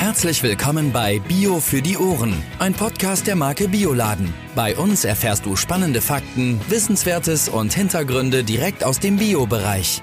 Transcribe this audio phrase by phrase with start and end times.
[0.00, 4.32] Herzlich willkommen bei Bio für die Ohren, ein Podcast der Marke Bioladen.
[4.56, 10.00] Bei uns erfährst du spannende Fakten, Wissenswertes und Hintergründe direkt aus dem Bio-Bereich.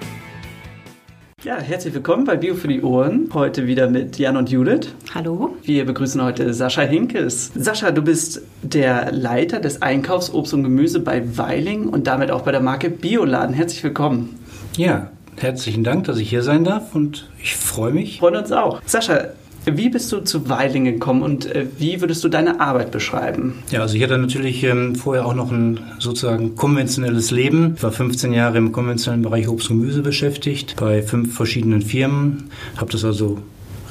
[1.43, 3.31] Ja, herzlich willkommen bei Bio für die Ohren.
[3.33, 4.93] Heute wieder mit Jan und Judith.
[5.15, 5.57] Hallo.
[5.63, 7.51] Wir begrüßen heute Sascha Hinkes.
[7.55, 12.43] Sascha, du bist der Leiter des Einkaufs Obst und Gemüse bei Weiling und damit auch
[12.43, 13.55] bei der Marke Bioladen.
[13.55, 14.37] Herzlich willkommen.
[14.77, 18.19] Ja, herzlichen Dank, dass ich hier sein darf und ich freue mich.
[18.19, 18.79] Freuen uns auch.
[18.85, 19.29] Sascha,
[19.71, 23.63] wie bist du zu Weiling gekommen und äh, wie würdest du deine Arbeit beschreiben?
[23.71, 27.73] Ja, also ich hatte natürlich ähm, vorher auch noch ein sozusagen konventionelles Leben.
[27.75, 32.49] Ich war 15 Jahre im konventionellen Bereich Obst und Gemüse beschäftigt, bei fünf verschiedenen Firmen.
[32.77, 33.39] Habe das also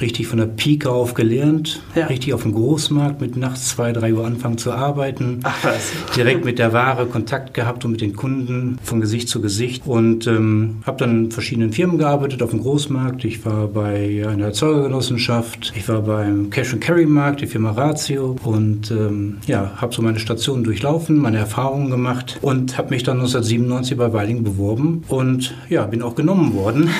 [0.01, 2.07] richtig von der Pike auf gelernt, ja.
[2.07, 5.41] richtig auf dem Großmarkt mit nachts zwei, drei Uhr anfangen zu arbeiten.
[5.43, 5.93] Ach was.
[6.15, 10.27] Direkt mit der Ware Kontakt gehabt und mit den Kunden von Gesicht zu Gesicht und
[10.27, 13.25] ähm, habe dann in verschiedenen Firmen gearbeitet auf dem Großmarkt.
[13.25, 18.37] Ich war bei einer Erzeugergenossenschaft, ich war beim Cash and Carry Markt, die Firma Ratio
[18.45, 23.19] und ähm, ja, habe so meine Stationen durchlaufen, meine Erfahrungen gemacht und habe mich dann
[23.19, 26.91] 1997 bei Weiling beworben und ja, bin auch genommen worden.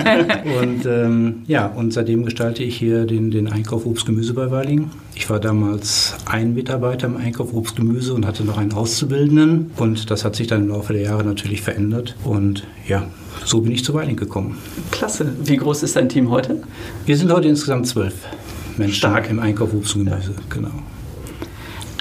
[0.62, 4.90] und ähm, ja, und seitdem Seitdem gestalte ich hier den, den Einkauf Obst-Gemüse bei Weiling.
[5.14, 9.70] Ich war damals ein Mitarbeiter im Einkauf Obst-Gemüse und hatte noch einen Auszubildenden.
[9.78, 12.16] Und das hat sich dann im Laufe der Jahre natürlich verändert.
[12.22, 13.06] Und ja,
[13.46, 14.58] so bin ich zu Weiling gekommen.
[14.90, 15.32] Klasse.
[15.42, 16.62] Wie groß ist dein Team heute?
[17.06, 18.14] Wir sind heute insgesamt zwölf
[18.76, 19.30] Menschen Stark.
[19.30, 20.32] im Einkauf Obst und Gemüse.
[20.32, 20.42] Ja.
[20.50, 20.72] Genau.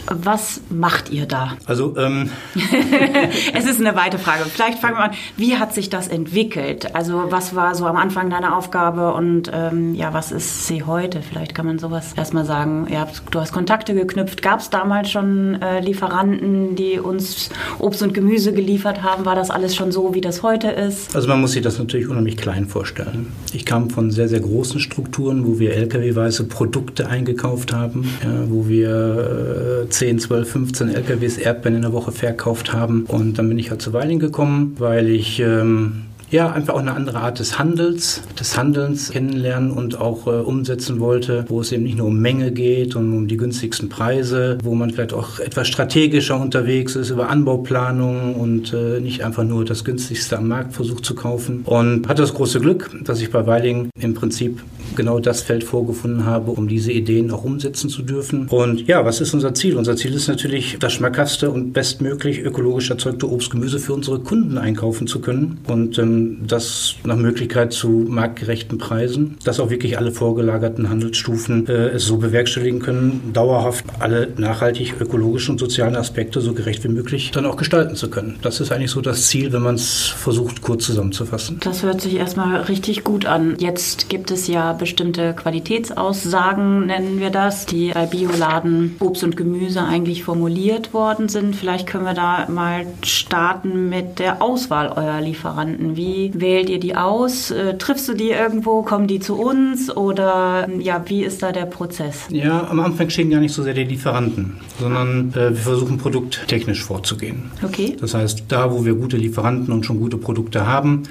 [0.10, 1.54] Was macht ihr da?
[1.66, 2.30] Also ähm
[3.54, 4.46] es ist eine weite Frage.
[4.46, 5.12] Vielleicht fangen wir an.
[5.38, 6.96] Wie hat sich das entwickelt?
[6.96, 11.22] Also was war so am Anfang deine Aufgabe und ähm, ja, was ist sie heute?
[11.22, 12.88] Vielleicht kann man sowas erstmal sagen.
[12.92, 14.42] Ja, du hast Kontakte geknüpft.
[14.42, 19.26] Gab es damals schon äh, Lieferanten, die uns Obst und Gemüse geliefert haben?
[19.26, 21.16] War das alles schon so, wie das heute ist?
[21.16, 23.32] Also man muss sich das natürlich unheimlich klein vorstellen.
[23.54, 28.68] Ich kam von sehr, sehr großen Strukturen, wo wir lkw-weise Produkte eingekauft haben, ja, wo
[28.68, 33.04] wir äh, 10, 12, 15 LKWs Erdbeeren in der Woche verkauft haben.
[33.06, 36.94] Und dann bin ich halt zu Weiling gekommen, weil ich ähm, ja, einfach auch eine
[36.94, 41.84] andere Art des Handels, des Handelns kennenlernen und auch äh, umsetzen wollte, wo es eben
[41.84, 45.68] nicht nur um Menge geht und um die günstigsten Preise, wo man vielleicht auch etwas
[45.68, 51.06] strategischer unterwegs ist über Anbauplanung und äh, nicht einfach nur das günstigste am Markt versucht
[51.06, 51.62] zu kaufen.
[51.66, 54.62] Und hatte das große Glück, dass ich bei Weiling im Prinzip
[54.96, 58.48] genau das Feld vorgefunden habe, um diese Ideen auch umsetzen zu dürfen.
[58.50, 59.78] Und ja, was ist unser Ziel?
[59.78, 64.58] Unser Ziel ist natürlich, das schmackhafte und bestmöglich ökologisch erzeugte Obst, Gemüse für unsere Kunden
[64.58, 65.60] einkaufen zu können.
[65.68, 71.90] Und ähm, das nach Möglichkeit zu marktgerechten Preisen, dass auch wirklich alle vorgelagerten Handelsstufen äh,
[71.90, 77.32] es so bewerkstelligen können, dauerhaft alle nachhaltig ökologischen und sozialen Aspekte so gerecht wie möglich
[77.32, 78.38] dann auch gestalten zu können.
[78.42, 81.58] Das ist eigentlich so das Ziel, wenn man es versucht, kurz zusammenzufassen.
[81.62, 83.56] Das hört sich erstmal richtig gut an.
[83.60, 89.84] Jetzt gibt es ja bestimmte Qualitätsaussagen, nennen wir das, die bei Bioladen Obst und Gemüse
[89.84, 91.56] eigentlich formuliert worden sind.
[91.56, 95.96] Vielleicht können wir da mal starten mit der Auswahl eurer Lieferanten.
[95.96, 97.52] Wie wie wählt ihr die aus?
[97.52, 98.82] Äh, triffst du die irgendwo?
[98.82, 99.96] Kommen die zu uns?
[99.96, 102.28] Oder ja, wie ist da der Prozess?
[102.30, 106.84] Ja, am Anfang stehen gar nicht so sehr die Lieferanten, sondern äh, wir versuchen produkttechnisch
[106.84, 107.52] vorzugehen.
[107.64, 107.96] Okay.
[108.00, 111.04] Das heißt, da, wo wir gute Lieferanten und schon gute Produkte haben,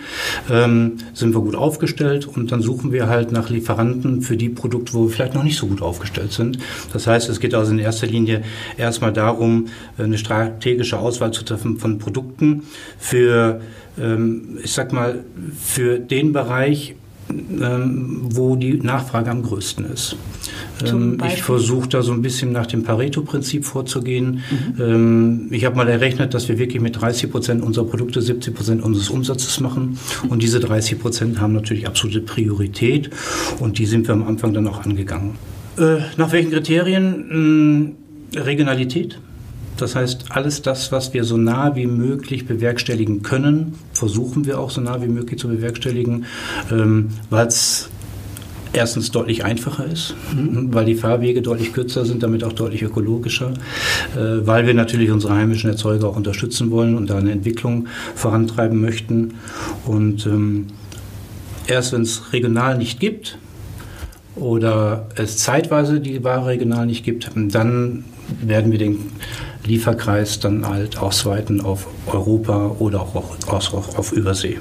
[0.51, 4.95] ähm, sind wir gut aufgestellt und dann suchen wir halt nach Lieferanten für die Produkte,
[4.95, 6.59] wo wir vielleicht noch nicht so gut aufgestellt sind.
[6.93, 8.43] Das heißt, es geht also in erster Linie
[8.77, 9.67] erstmal darum,
[9.97, 12.65] eine strategische Auswahl zu treffen von Produkten
[12.99, 13.63] für ähm,
[14.63, 15.25] ich sag mal,
[15.59, 16.95] für den Bereich,
[17.31, 20.17] ähm, wo die Nachfrage am größten ist.
[20.87, 24.43] Ähm, ich versuche da so ein bisschen nach dem Pareto-Prinzip vorzugehen.
[24.79, 25.49] Mhm.
[25.51, 29.11] ich habe mal errechnet, dass wir wirklich mit 30 Prozent unserer Produkte 70 Prozent unseres
[29.11, 29.99] Umsatzes machen.
[30.29, 33.11] Und diese 30 Prozent haben natürlich absolute Priorität
[33.59, 35.33] und die sind wir am Anfang dann auch angegangen.
[35.77, 37.97] Äh, nach welchen Kriterien?
[38.35, 39.19] Regionalität.
[39.79, 44.71] Das heißt, alles das, was wir so nah wie möglich bewerkstelligen können, versuchen wir auch
[44.71, 46.27] so nah wie möglich zu bewerkstelligen,
[46.71, 47.89] ähm, weil es
[48.73, 50.75] erstens deutlich einfacher ist, mhm.
[50.75, 53.53] weil die Fahrwege deutlich kürzer sind, damit auch deutlich ökologischer,
[54.15, 58.81] äh, weil wir natürlich unsere heimischen Erzeuger auch unterstützen wollen und da eine Entwicklung vorantreiben
[58.81, 59.35] möchten.
[59.87, 60.67] Und ähm,
[61.67, 63.39] erst wenn es regional nicht gibt
[64.35, 68.05] oder es zeitweise die Ware regional nicht gibt, dann
[68.43, 68.99] werden wir den
[69.69, 74.59] Lieferkreis dann halt ausweiten auf Europa oder auch auf, Übersee.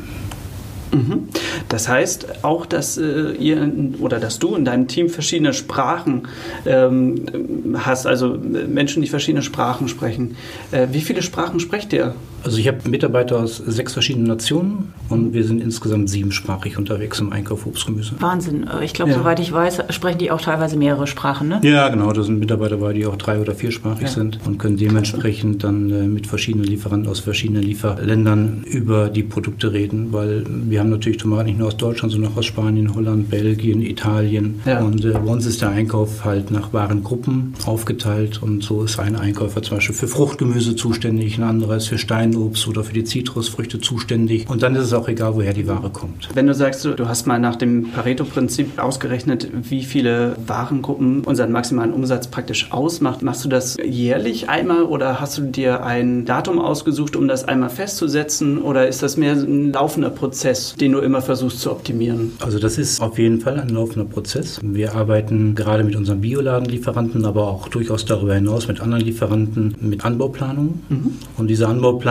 [0.92, 1.28] Mhm.
[1.70, 6.28] Das heißt auch, dass äh, ihr oder dass du in deinem Team verschiedene Sprachen
[6.66, 10.38] ähm, hast, also Menschen, die verschiedene Sprachen sprechen.
[10.72, 12.16] Äh, wie viele Sprachen sprecht ihr?
[12.44, 17.34] Also ich habe Mitarbeiter aus sechs verschiedenen Nationen und wir sind insgesamt siebensprachig unterwegs im
[17.34, 18.14] Einkauf Obstgemüse.
[18.20, 18.68] Wahnsinn.
[18.68, 19.18] Äh, ich glaube, ja.
[19.18, 21.60] soweit ich weiß, sprechen die auch teilweise mehrere Sprachen, ne?
[21.64, 22.12] Ja, genau.
[22.14, 24.08] Da sind Mitarbeiter bei, die auch drei- oder viersprachig ja.
[24.08, 29.74] sind und können dementsprechend dann äh, mit verschiedenen Lieferanten aus verschiedenen Lieferländern über die Produkte
[29.74, 33.30] reden, weil wir haben natürlich Tomaten nicht nur aus Deutschland, sondern auch aus Spanien, Holland,
[33.30, 34.62] Belgien, Italien.
[34.66, 34.82] Ja.
[34.82, 39.16] Und äh, bei uns ist der Einkauf halt nach Warengruppen aufgeteilt und so ist ein
[39.16, 43.80] Einkäufer zum Beispiel für Fruchtgemüse zuständig, ein anderer ist für Steinobst oder für die Zitrusfrüchte
[43.80, 44.50] zuständig.
[44.50, 46.30] Und dann ist es auch egal, woher die Ware kommt.
[46.34, 51.94] Wenn du sagst, du hast mal nach dem Pareto-Prinzip ausgerechnet, wie viele Warengruppen unseren maximalen
[51.94, 57.16] Umsatz praktisch ausmacht, machst du das jährlich einmal oder hast du dir ein Datum ausgesucht,
[57.16, 61.62] um das einmal festzusetzen oder ist das mehr ein laufender Prozess, den du immer versuchst
[61.62, 62.34] zu optimieren?
[62.40, 64.60] Also das ist auf jeden Fall ein laufender Prozess.
[64.62, 70.06] Wir arbeiten gerade mit unseren Bioladenlieferanten, aber auch durchaus darüber hinaus mit anderen Lieferanten mit
[70.06, 70.82] Anbauplanungen.
[70.90, 71.12] Mhm.
[71.38, 71.68] Und diese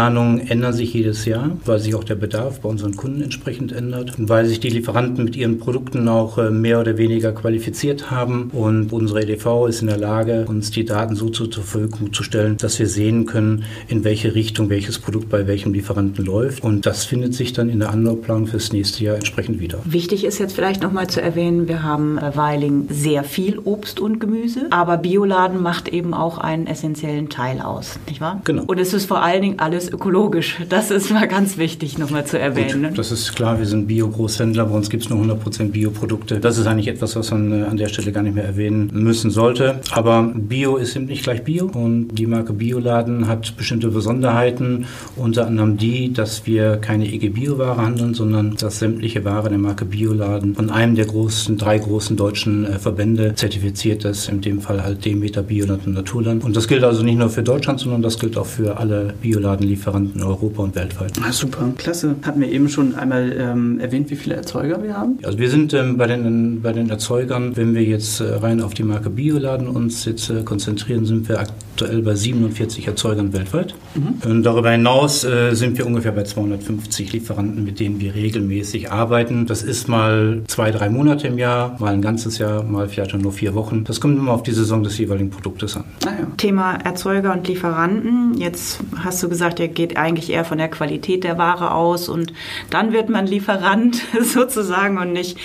[0.07, 4.19] Anbauplanungen ändern sich jedes Jahr, weil sich auch der Bedarf bei unseren Kunden entsprechend ändert
[4.19, 8.51] und weil sich die Lieferanten mit ihren Produkten auch äh, mehr oder weniger qualifiziert haben.
[8.53, 12.57] Und unsere EDV ist in der Lage, uns die Daten so zur Verfügung zu stellen,
[12.57, 16.63] dass wir sehen können, in welche Richtung welches Produkt bei welchem Lieferanten läuft.
[16.63, 19.79] Und das findet sich dann in der Anbauplanung fürs nächste Jahr entsprechend wieder.
[19.85, 24.21] Wichtig ist jetzt vielleicht nochmal zu erwähnen, wir haben bei Weiling sehr viel Obst und
[24.21, 28.41] Gemüse, aber Bioladen macht eben auch einen essentiellen Teil aus, nicht wahr?
[28.45, 28.65] Genau.
[28.67, 30.59] Und es ist vor allen Dingen alles ökologisch.
[30.69, 32.89] Das ist mal ganz wichtig nochmal zu erwähnen.
[32.89, 36.39] Gut, das ist klar, wir sind Bio-Großhändler, bei uns gibt es nur 100% Bioprodukte.
[36.39, 39.31] Das ist eigentlich etwas, was man äh, an der Stelle gar nicht mehr erwähnen müssen
[39.31, 39.81] sollte.
[39.93, 45.47] Aber Bio ist eben nicht gleich Bio und die Marke Bioladen hat bestimmte Besonderheiten, unter
[45.47, 50.55] anderem die, dass wir keine EG Bioware handeln, sondern dass sämtliche Ware der Marke Bioladen
[50.55, 55.07] von einem der großen, drei großen deutschen äh, Verbände zertifiziert ist, in dem Fall halt
[55.07, 56.45] Demeter, Bioland und Naturland.
[56.45, 59.86] Und das gilt also nicht nur für Deutschland, sondern das gilt auch für alle Bioladenlieferanten
[59.95, 61.13] in Europa und weltweit.
[61.23, 62.17] Ah, super, klasse.
[62.23, 65.19] Hatten wir eben schon einmal ähm, erwähnt, wie viele Erzeuger wir haben?
[65.23, 68.75] Also wir sind ähm, bei, den, bei den Erzeugern, wenn wir jetzt äh, rein auf
[68.75, 71.41] die Marke Bioladen uns jetzt äh, konzentrieren, sind wir
[71.77, 73.75] aktuell bei 47 Erzeugern weltweit.
[73.95, 74.31] Mhm.
[74.31, 79.45] Und darüber hinaus äh, sind wir ungefähr bei 250 Lieferanten, mit denen wir regelmäßig arbeiten.
[79.45, 83.31] Das ist mal zwei, drei Monate im Jahr, mal ein ganzes Jahr, mal vielleicht nur
[83.31, 83.85] vier Wochen.
[83.85, 85.85] Das kommt immer auf die Saison des jeweiligen Produktes an.
[86.07, 86.27] Ah, ja.
[86.39, 88.39] Thema Erzeuger und Lieferanten.
[88.39, 92.33] Jetzt hast du gesagt, er geht eigentlich eher von der Qualität der Ware aus und
[92.71, 95.37] dann wird man Lieferant sozusagen und nicht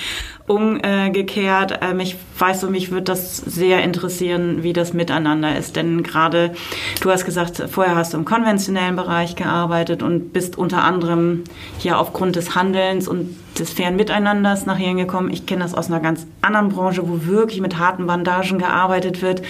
[0.52, 1.80] umgekehrt.
[1.82, 5.76] Ähm, ich weiß, und mich würde das sehr interessieren, wie das miteinander ist.
[5.76, 6.54] Denn gerade,
[7.02, 11.44] du hast gesagt, vorher hast du im konventionellen Bereich gearbeitet und bist unter anderem
[11.78, 15.30] hier aufgrund des Handelns und des fairen Miteinanders nach hier gekommen.
[15.32, 19.42] Ich kenne das aus einer ganz anderen Branche, wo wirklich mit harten Bandagen gearbeitet wird,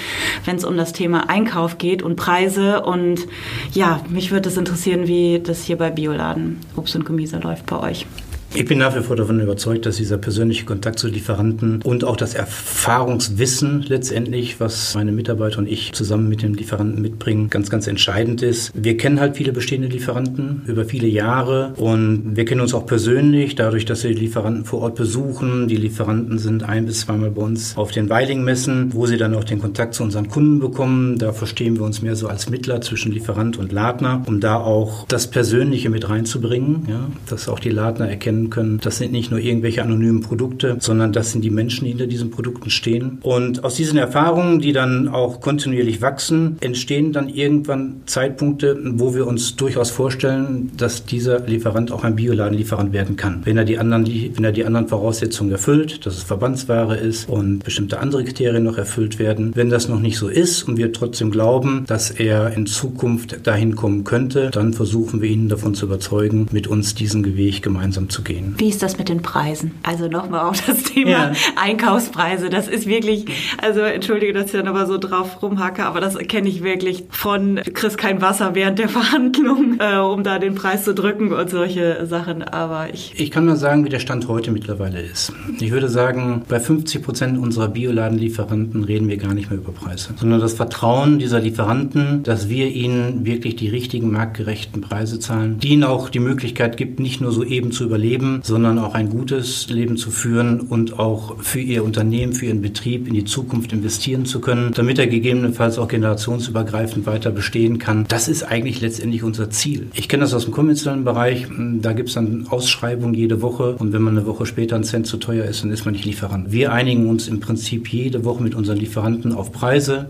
[0.46, 2.82] wenn es um das Thema Einkauf geht und Preise.
[2.82, 3.28] Und
[3.74, 7.80] ja, mich würde es interessieren, wie das hier bei Bioladen Obst und Gemüse läuft bei
[7.80, 8.06] euch.
[8.54, 12.18] Ich bin nach wie vor davon überzeugt, dass dieser persönliche Kontakt zu Lieferanten und auch
[12.18, 17.88] das Erfahrungswissen letztendlich, was meine Mitarbeiter und ich zusammen mit den Lieferanten mitbringen, ganz, ganz
[17.88, 18.74] entscheidend ist.
[18.76, 23.56] Wir kennen halt viele bestehende Lieferanten über viele Jahre und wir kennen uns auch persönlich,
[23.56, 25.70] dadurch, dass wir die Lieferanten vor Ort besuchen.
[25.70, 29.46] Die Lieferanten sind ein bis zweimal bei uns auf den Weiling-Messen, wo sie dann auch
[29.46, 31.18] den Kontakt zu unseren Kunden bekommen.
[31.18, 35.08] Da verstehen wir uns mehr so als Mittler zwischen Lieferant und Ladner, um da auch
[35.08, 39.32] das Persönliche mit reinzubringen, ja, dass auch die Ladner erkennen, erkennen können, das sind nicht
[39.32, 43.20] nur irgendwelche anonymen Produkte, sondern das sind die Menschen, die hinter diesen Produkten stehen.
[43.22, 49.28] Und aus diesen Erfahrungen, die dann auch kontinuierlich wachsen, entstehen dann irgendwann Zeitpunkte, wo wir
[49.28, 53.42] uns durchaus vorstellen, dass dieser Lieferant auch ein Bioladenlieferant werden kann.
[53.46, 57.64] Wenn er die anderen, wenn er die anderen Voraussetzungen erfüllt, dass es Verbandsware ist und
[57.64, 59.52] bestimmte andere Kriterien noch erfüllt werden.
[59.56, 63.76] Wenn das noch nicht so ist und wir trotzdem glauben, dass er in Zukunft dahin
[63.76, 68.22] kommen könnte, dann versuchen wir ihn davon zu überzeugen, mit uns diesen Weg gemeinsam zu
[68.24, 68.56] gehen gehen.
[68.58, 69.72] Wie ist das mit den Preisen?
[69.84, 71.32] Also nochmal auf das Thema ja.
[71.56, 72.50] Einkaufspreise.
[72.50, 73.26] Das ist wirklich,
[73.62, 77.60] also entschuldige, dass ich dann aber so drauf rumhacke, aber das kenne ich wirklich von
[77.74, 82.06] kriegst kein Wasser während der Verhandlung, äh, um da den Preis zu drücken und solche
[82.06, 82.44] Sachen.
[82.44, 83.14] Aber ich.
[83.20, 85.34] Ich kann mal sagen, wie der Stand heute mittlerweile ist.
[85.60, 90.14] Ich würde sagen, bei 50 Prozent unserer Bioladenlieferanten reden wir gar nicht mehr über Preise,
[90.16, 95.70] sondern das Vertrauen dieser Lieferanten, dass wir ihnen wirklich die richtigen marktgerechten Preise zahlen, die
[95.70, 99.10] ihnen auch die Möglichkeit gibt, nicht nur so eben zu überleben, leben, sondern auch ein
[99.10, 103.74] gutes Leben zu führen und auch für ihr Unternehmen, für ihren Betrieb in die Zukunft
[103.74, 108.06] investieren zu können, damit er gegebenenfalls auch generationsübergreifend weiter bestehen kann.
[108.08, 109.88] Das ist eigentlich letztendlich unser Ziel.
[109.96, 111.48] Ich kenne das aus dem konventionellen Bereich.
[111.82, 115.08] Da gibt es dann Ausschreibungen jede Woche und wenn man eine Woche später ein Cent
[115.08, 116.52] zu teuer ist, dann ist man nicht Lieferant.
[116.52, 120.10] Wir einigen uns im Prinzip jede Woche mit unseren Lieferanten auf Preise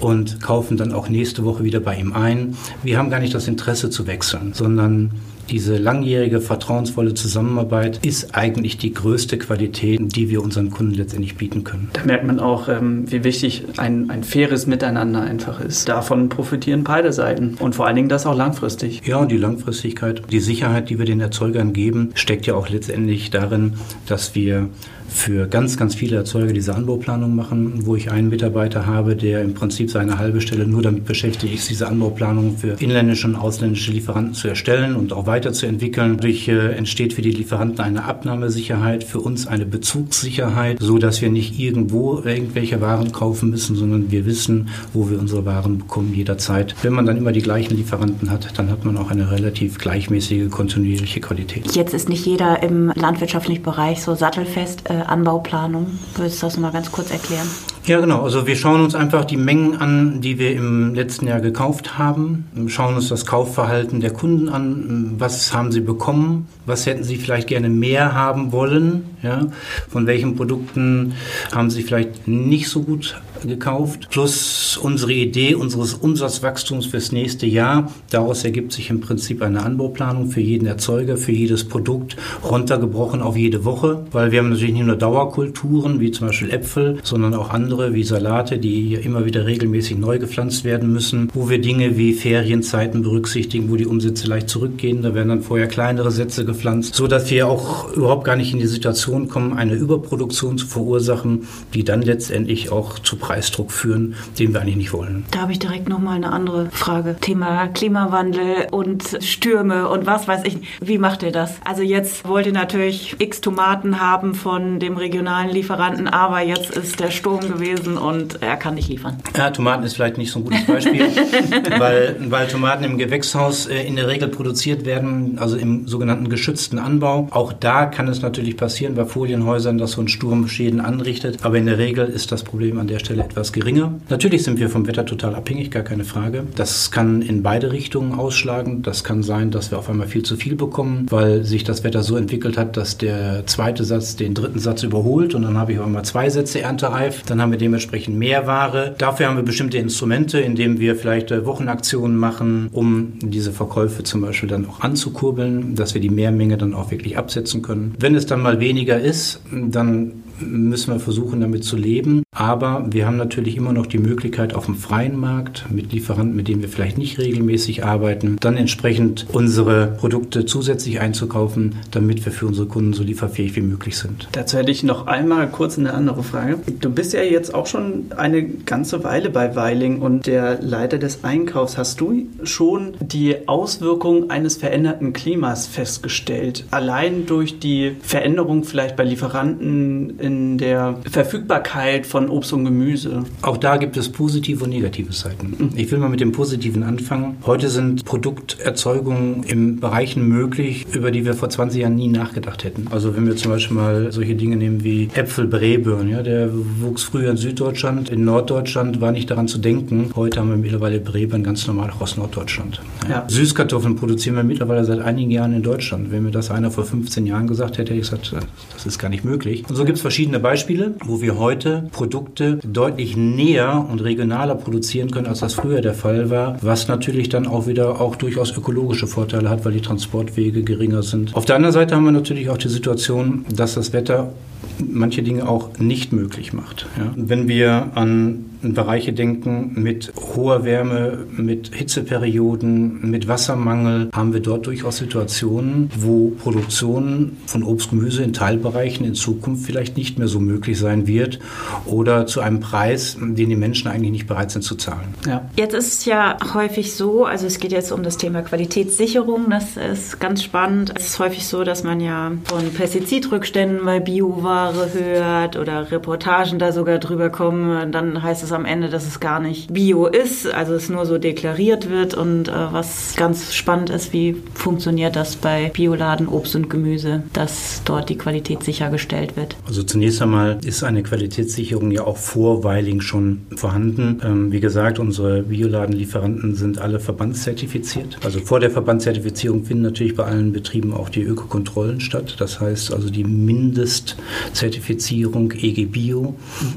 [0.00, 2.56] und kaufen dann auch nächste Woche wieder bei ihm ein.
[2.82, 5.10] Wir haben gar nicht das Interesse zu wechseln, sondern
[5.50, 11.64] diese langjährige, vertrauensvolle Zusammenarbeit ist eigentlich die größte Qualität, die wir unseren Kunden letztendlich bieten
[11.64, 11.90] können.
[11.92, 15.88] Da merkt man auch, ähm, wie wichtig ein, ein faires Miteinander einfach ist.
[15.88, 19.02] Davon profitieren beide Seiten und vor allen Dingen das auch langfristig.
[19.04, 23.30] Ja, und die Langfristigkeit, die Sicherheit, die wir den Erzeugern geben, steckt ja auch letztendlich
[23.30, 23.74] darin,
[24.06, 24.68] dass wir
[25.10, 29.54] für ganz, ganz viele Erzeuger diese Anbauplanung machen, wo ich einen Mitarbeiter habe, der im
[29.54, 34.34] Prinzip seine halbe Stelle nur damit beschäftigt ist, diese Anbauplanung für inländische und ausländische Lieferanten
[34.34, 36.16] zu erstellen und auch weiterzuentwickeln.
[36.16, 41.30] Dadurch äh, entsteht für die Lieferanten eine Abnahmesicherheit, für uns eine Bezugssicherheit, so dass wir
[41.30, 46.74] nicht irgendwo irgendwelche Waren kaufen müssen, sondern wir wissen, wo wir unsere Waren bekommen jederzeit.
[46.82, 50.50] Wenn man dann immer die gleichen Lieferanten hat, dann hat man auch eine relativ gleichmäßige,
[50.50, 51.74] kontinuierliche Qualität.
[51.74, 54.88] Jetzt ist nicht jeder im landwirtschaftlichen Bereich so sattelfest.
[54.88, 55.98] Äh, Anbauplanung.
[56.14, 57.48] Würdest du das nochmal ganz kurz erklären?
[57.90, 58.22] Ja, genau.
[58.22, 62.44] Also wir schauen uns einfach die Mengen an, die wir im letzten Jahr gekauft haben,
[62.68, 67.48] schauen uns das Kaufverhalten der Kunden an, was haben sie bekommen, was hätten sie vielleicht
[67.48, 69.48] gerne mehr haben wollen, ja?
[69.88, 71.14] von welchen Produkten
[71.50, 77.90] haben sie vielleicht nicht so gut gekauft, plus unsere Idee unseres Umsatzwachstums fürs nächste Jahr.
[78.10, 83.36] Daraus ergibt sich im Prinzip eine Anbauplanung für jeden Erzeuger, für jedes Produkt, runtergebrochen auf
[83.36, 87.50] jede Woche, weil wir haben natürlich nicht nur Dauerkulturen, wie zum Beispiel Äpfel, sondern auch
[87.50, 92.12] andere wie Salate, die immer wieder regelmäßig neu gepflanzt werden müssen, wo wir Dinge wie
[92.12, 95.02] Ferienzeiten berücksichtigen, wo die Umsätze leicht zurückgehen.
[95.02, 98.58] Da werden dann vorher kleinere Sätze gepflanzt, so dass wir auch überhaupt gar nicht in
[98.58, 104.52] die Situation kommen, eine Überproduktion zu verursachen, die dann letztendlich auch zu Preisdruck führen, den
[104.52, 105.24] wir eigentlich nicht wollen.
[105.30, 107.16] Da habe ich direkt nochmal eine andere Frage.
[107.20, 110.58] Thema Klimawandel und Stürme und was weiß ich.
[110.80, 111.54] Wie macht ihr das?
[111.64, 117.00] Also jetzt wollt ihr natürlich x Tomaten haben von dem regionalen Lieferanten, aber jetzt ist
[117.00, 119.18] der Sturm gewesen und er kann nicht liefern.
[119.36, 121.02] Ja, Tomaten ist vielleicht nicht so ein gutes Beispiel,
[121.78, 126.78] weil, weil Tomaten im Gewächshaus äh, in der Regel produziert werden, also im sogenannten geschützten
[126.78, 127.28] Anbau.
[127.30, 131.58] Auch da kann es natürlich passieren bei Folienhäusern, dass so ein Sturm Schäden anrichtet, aber
[131.58, 133.94] in der Regel ist das Problem an der Stelle Stelle etwas geringer.
[134.08, 136.44] Natürlich sind wir vom Wetter total abhängig, gar keine Frage.
[136.54, 138.82] Das kann in beide Richtungen ausschlagen.
[138.82, 142.04] Das kann sein, dass wir auf einmal viel zu viel bekommen, weil sich das Wetter
[142.04, 145.78] so entwickelt hat, dass der zweite Satz den dritten Satz überholt und dann habe ich
[145.80, 147.22] auf einmal zwei Sätze erntereif.
[147.26, 148.94] Dann haben wir dementsprechend mehr Ware.
[148.98, 154.20] Dafür haben wir bestimmte Instrumente, indem wir vielleicht äh, Wochenaktionen machen, um diese Verkäufe zum
[154.20, 157.94] Beispiel dann auch anzukurbeln, dass wir die Mehrmenge dann auch wirklich absetzen können.
[157.98, 162.22] Wenn es dann mal weniger ist, dann müssen wir versuchen, damit zu leben.
[162.32, 166.48] Aber wir haben natürlich immer noch die Möglichkeit, auf dem freien Markt mit Lieferanten, mit
[166.48, 172.46] denen wir vielleicht nicht regelmäßig arbeiten, dann entsprechend unsere Produkte zusätzlich einzukaufen, damit wir für
[172.46, 174.28] unsere Kunden so lieferfähig wie möglich sind.
[174.32, 176.58] Dazu hätte ich noch einmal kurz eine andere Frage.
[176.80, 181.24] Du bist ja jetzt auch schon eine ganze Weile bei Weiling und der Leiter des
[181.24, 181.76] Einkaufs.
[181.78, 186.64] Hast du schon die Auswirkungen eines veränderten Klimas festgestellt?
[186.70, 193.24] Allein durch die Veränderung vielleicht bei Lieferanten in der Verfügbarkeit von Obst und Gemüse.
[193.42, 195.70] Auch da gibt es positive und negative Seiten.
[195.76, 197.36] Ich will mal mit dem Positiven anfangen.
[197.46, 202.86] Heute sind Produkterzeugungen in Bereichen möglich, über die wir vor 20 Jahren nie nachgedacht hätten.
[202.90, 207.02] Also wenn wir zum Beispiel mal solche Dinge nehmen wie Äpfel Brebirn, ja, der wuchs
[207.02, 210.10] früher in Süddeutschland, in Norddeutschland war nicht daran zu denken.
[210.16, 212.80] Heute haben wir mittlerweile Brebirn ganz normal auch aus Norddeutschland.
[213.08, 213.10] Ja.
[213.10, 213.24] Ja.
[213.28, 216.10] Süßkartoffeln produzieren wir mittlerweile seit einigen Jahren in Deutschland.
[216.10, 218.34] Wenn mir das einer vor 15 Jahren gesagt hätte, hätte ich gesagt,
[218.72, 219.64] das ist gar nicht möglich.
[219.68, 225.10] Und so gibt es verschiedene Beispiele, wo wir heute Produkte deutlich näher und regionaler produzieren
[225.10, 229.06] können, als das früher der Fall war, was natürlich dann auch wieder auch durchaus ökologische
[229.06, 231.34] Vorteile hat, weil die Transportwege geringer sind.
[231.34, 234.32] Auf der anderen Seite haben wir natürlich auch die Situation, dass das Wetter
[234.78, 236.86] manche Dinge auch nicht möglich macht.
[236.98, 237.12] Ja.
[237.16, 244.66] Wenn wir an Bereiche denken mit hoher Wärme, mit Hitzeperioden, mit Wassermangel, haben wir dort
[244.66, 250.40] durchaus Situationen, wo Produktion von Obst, Gemüse in Teilbereichen in Zukunft vielleicht nicht mehr so
[250.40, 251.38] möglich sein wird
[251.86, 255.14] oder zu einem Preis, den die Menschen eigentlich nicht bereit sind zu zahlen.
[255.26, 255.48] Ja.
[255.56, 259.76] Jetzt ist es ja häufig so, also es geht jetzt um das Thema Qualitätssicherung, das
[259.76, 260.92] ist ganz spannend.
[260.96, 266.72] Es ist häufig so, dass man ja von Pestizidrückständen bei Bioware hört oder Reportagen da
[266.72, 270.46] sogar drüber kommen, dann heißt es es am Ende, dass es gar nicht Bio ist,
[270.52, 272.14] also es nur so deklariert wird.
[272.14, 277.82] Und äh, was ganz spannend ist, wie funktioniert das bei Bioladen Obst und Gemüse, dass
[277.84, 279.56] dort die Qualität sichergestellt wird?
[279.66, 284.18] Also zunächst einmal ist eine Qualitätssicherung ja auch vorweilig schon vorhanden.
[284.24, 288.16] Ähm, wie gesagt, unsere Bioladenlieferanten sind alle verbandszertifiziert.
[288.24, 292.36] Also vor der Verbandszertifizierung finden natürlich bei allen Betrieben auch die Ökokontrollen statt.
[292.38, 296.34] Das heißt also die Mindestzertifizierung EG Bio.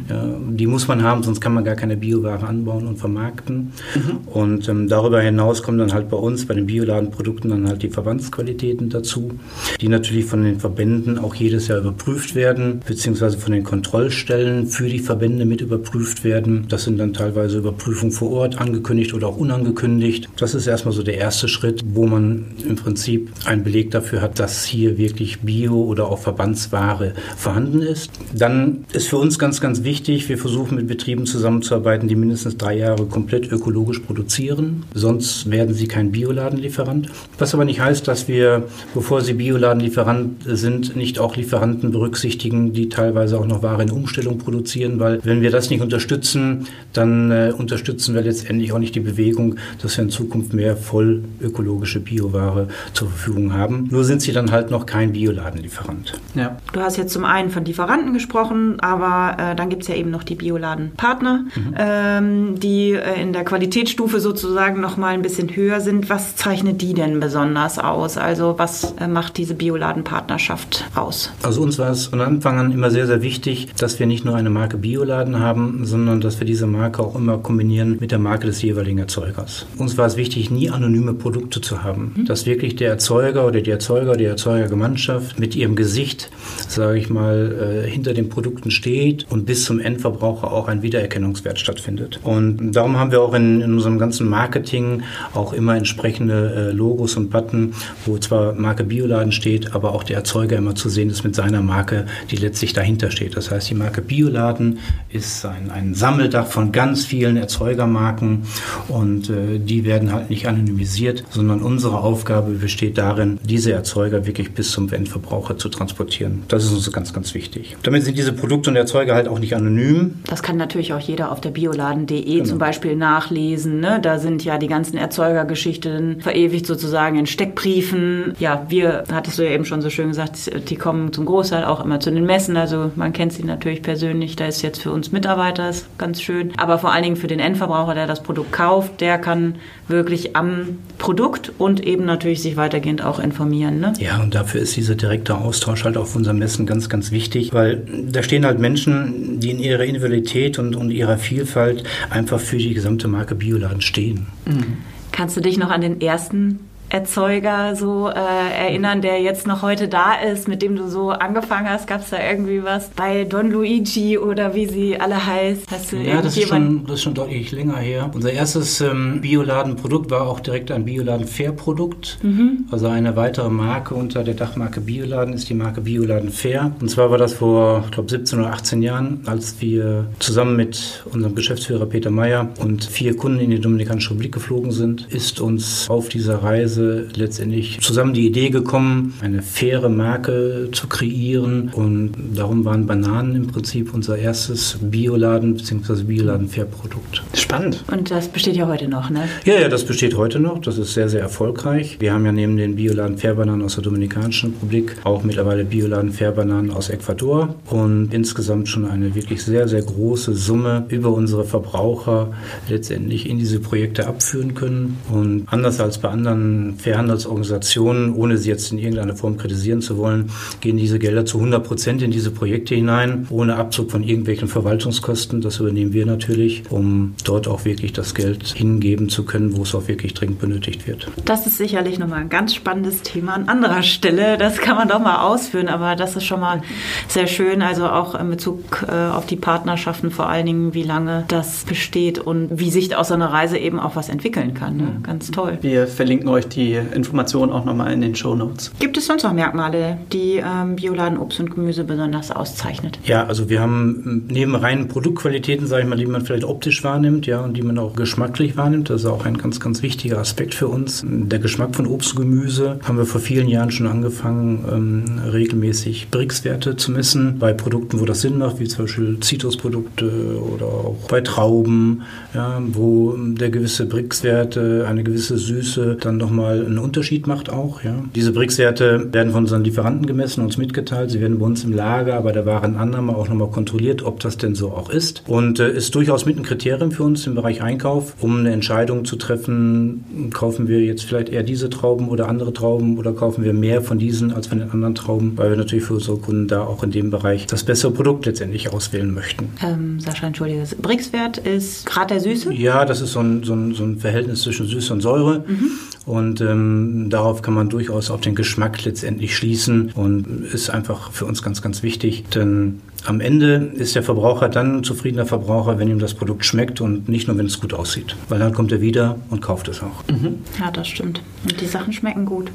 [0.09, 3.71] Ja, die muss man haben, sonst kann man gar keine Bioware anbauen und vermarkten.
[3.95, 4.17] Mhm.
[4.25, 7.89] Und ähm, darüber hinaus kommen dann halt bei uns bei den Bioladenprodukten dann halt die
[7.89, 9.31] Verbandsqualitäten dazu,
[9.79, 14.87] die natürlich von den Verbänden auch jedes Jahr überprüft werden, beziehungsweise von den Kontrollstellen für
[14.87, 16.65] die Verbände mit überprüft werden.
[16.69, 20.29] Das sind dann teilweise Überprüfungen vor Ort, angekündigt oder auch unangekündigt.
[20.37, 24.39] Das ist erstmal so der erste Schritt, wo man im Prinzip einen Beleg dafür hat,
[24.39, 28.11] dass hier wirklich Bio oder auch Verbandsware vorhanden ist.
[28.33, 32.77] Dann ist für uns ganz, ganz wichtig, wir versuchen mit Betrieben zusammenzuarbeiten, die mindestens drei
[32.77, 34.83] Jahre komplett ökologisch produzieren.
[34.93, 37.09] Sonst werden sie kein Bioladenlieferant.
[37.37, 42.92] Was aber nicht heißt, dass wir, bevor sie Bioladenlieferant sind, nicht auch Lieferanten berücksichtigen, die
[42.93, 47.53] teilweise auch noch Ware in Umstellung produzieren, weil wenn wir das nicht unterstützen, dann äh,
[47.57, 52.67] unterstützen wir letztendlich auch nicht die Bewegung, dass wir in Zukunft mehr voll ökologische Bioware
[52.93, 53.87] zur Verfügung haben.
[53.91, 56.19] Nur sind sie dann halt noch kein Bioladenlieferant.
[56.35, 56.57] Ja.
[56.71, 60.11] Du hast jetzt zum einen von Lieferanten gesprochen, aber äh, dann gibt es ja eben
[60.11, 61.75] noch die Bioladenpartner, mhm.
[61.77, 66.09] ähm, die äh, in der Qualitätsstufe sozusagen noch mal ein bisschen höher sind.
[66.09, 68.17] Was zeichnet die denn besonders aus?
[68.17, 71.31] Also was äh, macht diese Bioladenpartnerschaft aus?
[71.41, 74.35] Also uns war es von Anfang an immer sehr, sehr wichtig, dass wir nicht nur
[74.35, 78.47] eine Marke Bioladen haben, sondern dass wir diese Marke auch immer kombinieren mit der Marke
[78.47, 79.65] des jeweiligen Erzeugers.
[79.77, 82.25] Uns war es wichtig, nie anonyme Produkte zu haben, mhm.
[82.25, 86.29] dass wirklich der Erzeuger oder die Erzeuger, die Erzeugergemeinschaft mit ihrem Gesicht,
[86.67, 91.59] sage ich mal, äh, hinter den Produkten steht und bis zum Endverbraucher auch ein Wiedererkennungswert
[91.59, 92.19] stattfindet.
[92.23, 97.15] Und darum haben wir auch in, in unserem ganzen Marketing auch immer entsprechende äh, Logos
[97.15, 97.73] und Button,
[98.05, 101.61] wo zwar Marke Bioladen steht, aber auch der Erzeuger immer zu sehen ist mit seiner
[101.61, 103.37] Marke, die letztlich dahinter steht.
[103.37, 108.43] Das heißt, die Marke Bioladen ist ein, ein Sammeldach von ganz vielen Erzeugermarken
[108.87, 114.53] und äh, die werden halt nicht anonymisiert, sondern unsere Aufgabe besteht darin, diese Erzeuger wirklich
[114.53, 116.43] bis zum Endverbraucher zu transportieren.
[116.47, 117.77] Das ist uns ganz, ganz wichtig.
[117.83, 120.15] Damit sind diese Produkte und Erzeuger halt auch nicht anonym.
[120.27, 122.45] Das kann natürlich auch jeder auf der bioladen.de genau.
[122.45, 123.79] zum Beispiel nachlesen.
[123.79, 123.99] Ne?
[124.01, 128.33] Da sind ja die ganzen Erzeugergeschichten verewigt sozusagen in Steckbriefen.
[128.39, 131.83] Ja, wir, hattest du ja eben schon so schön gesagt, die kommen zum Großteil auch
[131.83, 132.55] immer zu den Messen.
[132.63, 134.37] Also man kennt sie natürlich persönlich.
[134.37, 136.53] Da ist jetzt für uns Mitarbeiter ist ganz schön.
[136.55, 139.55] Aber vor allen Dingen für den Endverbraucher, der das Produkt kauft, der kann
[139.89, 143.81] wirklich am Produkt und eben natürlich sich weitergehend auch informieren.
[143.81, 143.91] Ne?
[143.99, 147.83] Ja, und dafür ist dieser direkte Austausch halt auf unseren Messen ganz, ganz wichtig, weil
[148.09, 152.73] da stehen halt Menschen, die in ihrer Individualität und, und ihrer Vielfalt einfach für die
[152.73, 154.27] gesamte Marke Bioladen stehen.
[154.45, 154.77] Mhm.
[155.11, 156.61] Kannst du dich noch an den ersten
[156.93, 161.67] Erzeuger so äh, erinnern, der jetzt noch heute da ist, mit dem du so angefangen
[161.67, 161.87] hast?
[161.87, 165.71] Gab es da irgendwie was bei Don Luigi oder wie sie alle heißt?
[165.71, 168.11] Hast du ja, das ist, schon, das ist schon deutlich länger her.
[168.13, 172.19] Unser erstes ähm, Bioladen-Produkt war auch direkt ein Bioladen-Fair-Produkt.
[172.21, 172.65] Mhm.
[172.69, 176.75] Also eine weitere Marke unter der Dachmarke Bioladen ist die Marke Bioladen Fair.
[176.79, 181.03] Und zwar war das vor, ich glaube, 17 oder 18 Jahren, als wir zusammen mit
[181.11, 185.89] unserem Geschäftsführer Peter Meyer und vier Kunden in die Dominikanische Republik geflogen sind, ist uns
[185.89, 191.69] auf dieser Reise Weise letztendlich zusammen die Idee gekommen, eine faire Marke zu kreieren.
[191.73, 196.03] Und darum waren Bananen im Prinzip unser erstes Bioladen bzw.
[196.03, 197.23] Bioladen-Fair-Produkt.
[197.33, 197.83] Spannend.
[197.91, 199.27] Und das besteht ja heute noch, ne?
[199.45, 200.59] Ja, ja, das besteht heute noch.
[200.59, 201.97] Das ist sehr, sehr erfolgreich.
[201.99, 207.55] Wir haben ja neben den Bioladen-Fair-Bananen aus der Dominikanischen Republik auch mittlerweile Bioladen-Fair-Bananen aus Ecuador
[207.69, 212.31] und insgesamt schon eine wirklich sehr, sehr große Summe über unsere Verbraucher
[212.69, 214.97] letztendlich in diese Projekte abführen können.
[215.09, 220.31] Und anders als bei anderen Fairhandelsorganisationen, ohne sie jetzt in irgendeiner Form kritisieren zu wollen,
[220.61, 225.41] gehen diese Gelder zu 100 Prozent in diese Projekte hinein, ohne Abzug von irgendwelchen Verwaltungskosten.
[225.41, 229.75] Das übernehmen wir natürlich, um dort auch wirklich das Geld hingeben zu können, wo es
[229.75, 231.09] auch wirklich dringend benötigt wird.
[231.25, 234.37] Das ist sicherlich nochmal ein ganz spannendes Thema an anderer Stelle.
[234.37, 236.61] Das kann man doch mal ausführen, aber das ist schon mal
[237.07, 237.61] sehr schön.
[237.61, 242.19] Also auch in Bezug äh, auf die Partnerschaften vor allen Dingen, wie lange das besteht
[242.19, 244.77] und wie sich aus so einer Reise eben auch was entwickeln kann.
[244.77, 244.99] Ne?
[245.03, 245.57] Ganz toll.
[245.61, 248.71] Wir verlinken euch die Informationen auch nochmal in den Show Notes.
[248.79, 252.99] Gibt es sonst noch Merkmale, die ähm, Bioladen Obst und Gemüse besonders auszeichnet?
[253.05, 257.25] Ja, also wir haben neben reinen Produktqualitäten, sage ich mal, die man vielleicht optisch wahrnimmt,
[257.25, 258.89] ja, und die man auch geschmacklich wahrnimmt.
[258.89, 261.03] Das ist auch ein ganz, ganz wichtiger Aspekt für uns.
[261.05, 266.09] Der Geschmack von Obst und Gemüse haben wir vor vielen Jahren schon angefangen, ähm, regelmäßig
[266.11, 271.07] Brix-Werte zu messen bei Produkten, wo das Sinn macht, wie zum Beispiel Zitrusprodukte oder auch
[271.09, 277.27] bei Trauben, ja, wo der gewisse Brix-Werte, eine gewisse Süße dann nochmal nochmal einen Unterschied
[277.27, 277.83] macht auch.
[277.83, 278.03] Ja.
[278.15, 281.11] Diese BRICS-Werte werden von unseren Lieferanten gemessen, uns mitgeteilt.
[281.11, 284.55] Sie werden bei uns im Lager bei der Warenannahme auch nochmal kontrolliert, ob das denn
[284.55, 285.23] so auch ist.
[285.27, 289.05] Und äh, ist durchaus mit ein Kriterium für uns im Bereich Einkauf, um eine Entscheidung
[289.05, 293.53] zu treffen, kaufen wir jetzt vielleicht eher diese Trauben oder andere Trauben oder kaufen wir
[293.53, 296.61] mehr von diesen als von den anderen Trauben, weil wir natürlich für unsere Kunden da
[296.61, 299.49] auch in dem Bereich das bessere Produkt letztendlich auswählen möchten.
[299.63, 302.53] Ähm, Sascha, entschuldige, BRICS-Wert ist Grad der Süße?
[302.53, 305.43] Ja, das ist so ein, so ein, so ein Verhältnis zwischen Süße und Säure.
[305.47, 305.71] Mhm.
[306.05, 311.25] Und ähm, darauf kann man durchaus auf den Geschmack letztendlich schließen und ist einfach für
[311.25, 312.25] uns ganz, ganz wichtig.
[312.29, 316.81] Denn am Ende ist der Verbraucher dann ein zufriedener Verbraucher, wenn ihm das Produkt schmeckt
[316.81, 318.15] und nicht nur, wenn es gut aussieht.
[318.29, 320.03] Weil dann kommt er wieder und kauft es auch.
[320.09, 320.39] Mhm.
[320.59, 321.21] Ja, das stimmt.
[321.43, 322.51] Und die Sachen schmecken gut.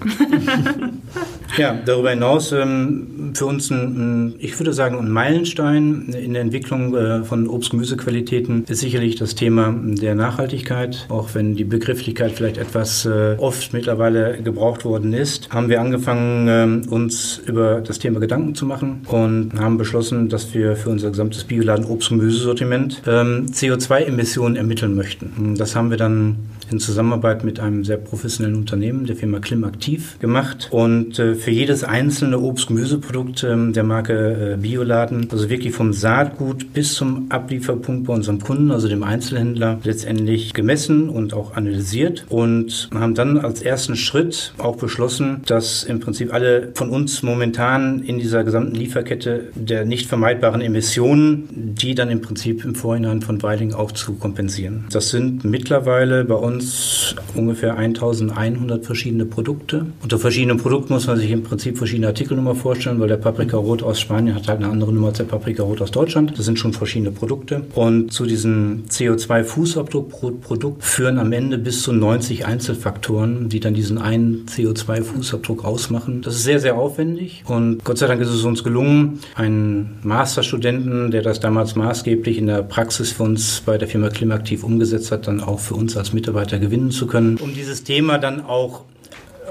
[1.59, 6.95] ja, darüber hinaus ähm, für uns ein, ich würde sagen, ein Meilenstein in der Entwicklung
[6.95, 11.07] äh, von Obst-Gemüsequalitäten ist sicherlich das Thema der Nachhaltigkeit.
[11.09, 16.49] Auch wenn die Begrifflichkeit vielleicht etwas äh, oft mittlerweile gebraucht worden ist, haben wir angefangen,
[16.49, 20.91] äh, uns über das Thema Gedanken zu machen und haben beschlossen, dass dass wir für
[20.91, 25.57] unser gesamtes Bioladen Obst- und Gemüsesortiment ähm, CO2-Emissionen ermitteln möchten.
[25.57, 26.37] Das haben wir dann
[26.71, 30.69] in Zusammenarbeit mit einem sehr professionellen Unternehmen, der Firma Klimaktiv, gemacht.
[30.71, 36.73] Und äh, für jedes einzelne Obst-Gemüseprodukt ähm, der Marke äh, Bioladen, also wirklich vom Saatgut
[36.73, 42.89] bis zum Ablieferpunkt bei unserem Kunden, also dem Einzelhändler, letztendlich gemessen und auch analysiert und
[42.95, 48.19] haben dann als ersten Schritt auch beschlossen, dass im Prinzip alle von uns momentan in
[48.19, 53.73] dieser gesamten Lieferkette der nicht vermeidbaren Emissionen, die dann im Prinzip im Vorhinein von Weiling
[53.73, 54.87] auch zu kompensieren.
[54.91, 59.87] Das sind mittlerweile bei uns uns ungefähr 1100 verschiedene Produkte.
[60.03, 63.83] Unter verschiedenen Produkten muss man sich im Prinzip verschiedene Artikelnummer vorstellen, weil der Paprika Rot
[63.83, 66.37] aus Spanien hat halt eine andere Nummer als der Paprika Rot aus Deutschland.
[66.37, 67.63] Das sind schon verschiedene Produkte.
[67.75, 73.75] Und zu diesem CO2-Fußabdruck pro Produkt führen am Ende bis zu 90 Einzelfaktoren, die dann
[73.75, 76.23] diesen einen CO2-Fußabdruck ausmachen.
[76.23, 77.45] Das ist sehr, sehr aufwendig.
[77.47, 82.47] Und Gott sei Dank ist es uns gelungen, einen Masterstudenten, der das damals maßgeblich in
[82.47, 86.13] der Praxis für uns bei der Firma Klimaktiv umgesetzt hat, dann auch für uns als
[86.13, 88.85] Mitarbeiter weiter gewinnen zu können, um dieses Thema dann auch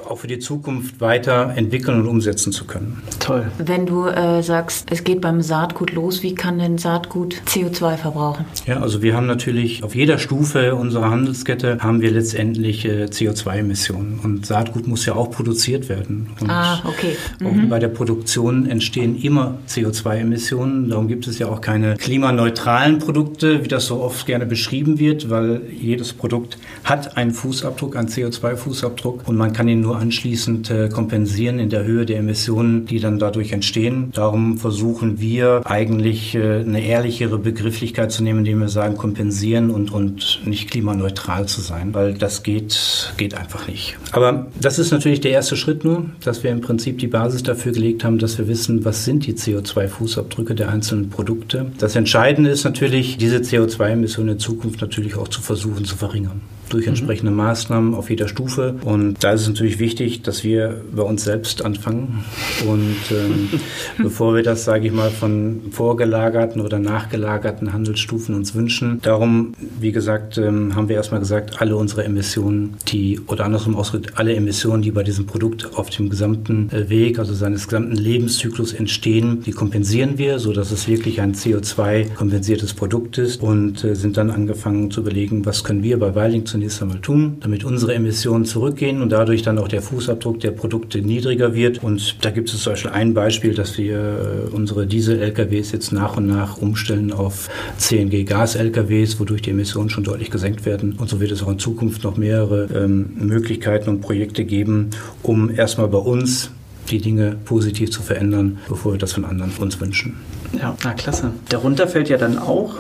[0.10, 3.02] auch für die Zukunft weiter entwickeln und umsetzen zu können.
[3.20, 3.52] Toll.
[3.58, 8.46] Wenn du äh, sagst, es geht beim Saatgut los, wie kann denn Saatgut CO2 verbrauchen?
[8.65, 14.20] Ja, also wir haben natürlich auf jeder Stufe unserer Handelskette haben wir letztendlich äh, CO2-Emissionen
[14.24, 16.30] und Saatgut muss ja auch produziert werden.
[16.39, 17.15] Und ah, okay.
[17.39, 17.48] Mhm.
[17.48, 20.89] Auch bei der Produktion entstehen immer CO2-Emissionen.
[20.89, 25.30] Darum gibt es ja auch keine klimaneutralen Produkte, wie das so oft gerne beschrieben wird,
[25.30, 30.89] weil jedes Produkt hat einen Fußabdruck, einen CO2-Fußabdruck und man kann ihn nur anschließend äh,
[30.89, 34.12] kompensieren in der Höhe der Emissionen, die dann dadurch entstehen.
[34.13, 39.91] Darum versuchen wir eigentlich äh, eine ehrlichere Begrifflichkeit zu nehmen, indem wir sagen, kompensieren und,
[39.91, 43.97] und nicht klimaneutral zu sein, weil das geht, geht einfach nicht.
[44.12, 47.71] Aber das ist natürlich der erste Schritt nur, dass wir im Prinzip die Basis dafür
[47.71, 51.71] gelegt haben, dass wir wissen, was sind die CO2-Fußabdrücke der einzelnen Produkte.
[51.77, 56.86] Das Entscheidende ist natürlich, diese CO2-Emissionen in Zukunft natürlich auch zu versuchen zu verringern durch
[56.86, 56.89] mhm.
[56.89, 57.32] entsprechende.
[57.38, 58.75] Maßnahmen auf jeder Stufe.
[58.84, 62.25] Und da ist es natürlich wichtig, dass wir bei uns selbst anfangen.
[62.67, 63.49] Und ähm,
[63.97, 69.91] bevor wir das, sage ich mal, von vorgelagerten oder nachgelagerten Handelsstufen uns wünschen, darum, wie
[69.91, 74.82] gesagt, ähm, haben wir erstmal gesagt, alle unsere Emissionen, die, oder andersrum ausgedrückt, alle Emissionen,
[74.82, 79.51] die bei diesem Produkt auf dem gesamten äh, Weg, also seines gesamten Lebenszyklus entstehen, die
[79.51, 85.01] kompensieren wir, sodass es wirklich ein CO2-kompensiertes Produkt ist und äh, sind dann angefangen zu
[85.01, 89.12] überlegen, was können wir bei Weiling zu zunächst einmal tun, damit unsere Emissionen zurückgehen und
[89.12, 91.84] dadurch dann auch der Fußabdruck der Produkte niedriger wird.
[91.84, 96.17] Und da gibt es zum Beispiel ein Beispiel, dass wir äh, unsere Diesel-LKWs jetzt nach
[96.17, 100.96] und nach umstellen auf CNG-Gas-LKWs, wodurch die Emissionen schon deutlich gesenkt werden.
[100.98, 104.89] Und so wird es auch in Zukunft noch mehrere ähm, Möglichkeiten und Projekte geben,
[105.22, 106.50] um erstmal bei uns
[106.89, 110.15] die Dinge positiv zu verändern, bevor wir das von anderen uns wünschen.
[110.60, 111.32] Ja, na klasse.
[111.50, 112.76] Darunter fällt ja dann auch,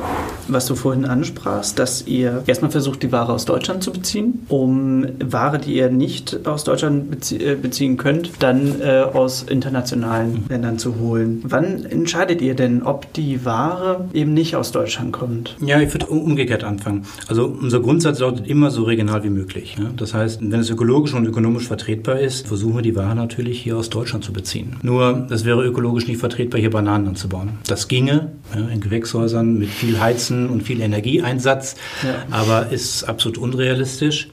[0.47, 5.05] was du vorhin ansprachst, dass ihr erstmal versucht, die Ware aus Deutschland zu beziehen, um
[5.23, 10.45] Ware, die ihr nicht aus Deutschland bezie äh, beziehen könnt, dann äh, aus internationalen mhm.
[10.49, 11.41] Ländern zu holen.
[11.43, 15.55] Wann entscheidet ihr denn, ob die Ware eben nicht aus Deutschland kommt?
[15.61, 17.05] Ja, ich würde umgekehrt anfangen.
[17.27, 19.75] Also unser Grundsatz lautet immer so regional wie möglich.
[19.77, 19.85] Ja?
[19.95, 23.77] Das heißt, wenn es ökologisch und ökonomisch vertretbar ist, versuchen wir die Ware natürlich hier
[23.77, 24.77] aus Deutschland zu beziehen.
[24.81, 27.49] Nur, es wäre ökologisch nicht vertretbar, hier Bananen anzubauen.
[27.67, 32.25] Das ginge ja, in Gewächshäusern mit viel Heizen Kosten und viel Energieeinsatz, ja.
[32.31, 34.29] aber ist absolut unrealistisch.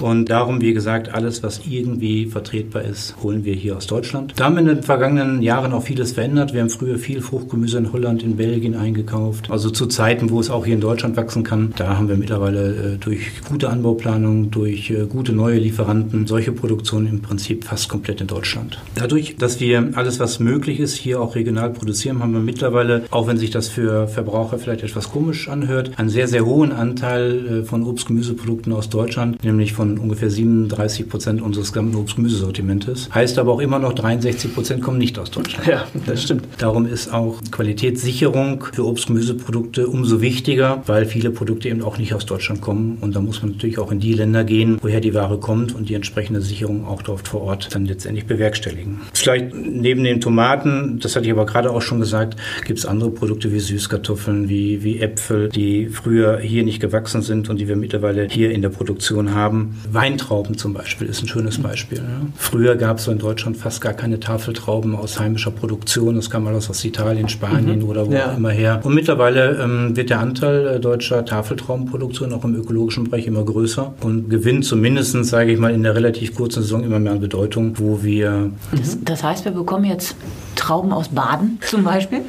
[0.00, 4.34] Und darum, wie gesagt, alles, was irgendwie vertretbar ist, holen wir hier aus Deutschland.
[4.36, 6.52] Da haben wir in den vergangenen Jahren auch vieles verändert.
[6.52, 9.50] Wir haben früher viel Fruchtgemüse in Holland, in Belgien eingekauft.
[9.50, 11.72] Also zu Zeiten, wo es auch hier in Deutschland wachsen kann.
[11.76, 17.06] Da haben wir mittlerweile äh, durch gute Anbauplanung, durch äh, gute neue Lieferanten solche Produktionen
[17.06, 18.78] im Prinzip fast komplett in Deutschland.
[18.94, 23.26] Dadurch, dass wir alles, was möglich ist, hier auch regional produzieren, haben wir mittlerweile, auch
[23.26, 27.64] wenn sich das für Verbraucher vielleicht etwas komisch anhört, einen sehr, sehr hohen Anteil äh,
[27.64, 33.08] von Obst-Gemüseprodukten aus Deutschland, nämlich von ungefähr 37 Prozent unseres gesamten Obst-Gemüsesortimentes.
[33.14, 35.66] Heißt aber auch immer noch 63 Prozent kommen nicht aus Deutschland.
[35.66, 36.46] Ja, das stimmt.
[36.58, 42.26] Darum ist auch Qualitätssicherung für Obst-Gemüseprodukte umso wichtiger, weil viele Produkte eben auch nicht aus
[42.26, 42.98] Deutschland kommen.
[43.00, 45.88] Und da muss man natürlich auch in die Länder gehen, woher die Ware kommt und
[45.88, 49.00] die entsprechende Sicherung auch dort vor Ort dann letztendlich bewerkstelligen.
[49.12, 53.10] Vielleicht neben den Tomaten, das hatte ich aber gerade auch schon gesagt, gibt es andere
[53.10, 57.76] Produkte wie Süßkartoffeln, wie, wie Äpfel, die früher hier nicht gewachsen sind und die wir
[57.76, 59.80] mittlerweile hier in der Produktion haben.
[59.90, 61.98] Weintrauben zum Beispiel ist ein schönes Beispiel.
[61.98, 62.26] Ja.
[62.36, 66.16] Früher gab es so in Deutschland fast gar keine Tafeltrauben aus heimischer Produktion.
[66.16, 67.88] Das kam alles aus Italien, Spanien mhm.
[67.88, 68.32] oder wo ja.
[68.32, 68.80] auch immer her.
[68.82, 73.94] Und mittlerweile ähm, wird der Anteil äh, deutscher Tafeltraubenproduktion auch im ökologischen Bereich immer größer
[74.00, 77.74] und gewinnt zumindest, sage ich mal, in der relativ kurzen Saison immer mehr an Bedeutung,
[77.78, 78.50] wo wir...
[78.72, 80.16] Das, das heißt, wir bekommen jetzt
[80.56, 82.22] Trauben aus Baden zum Beispiel?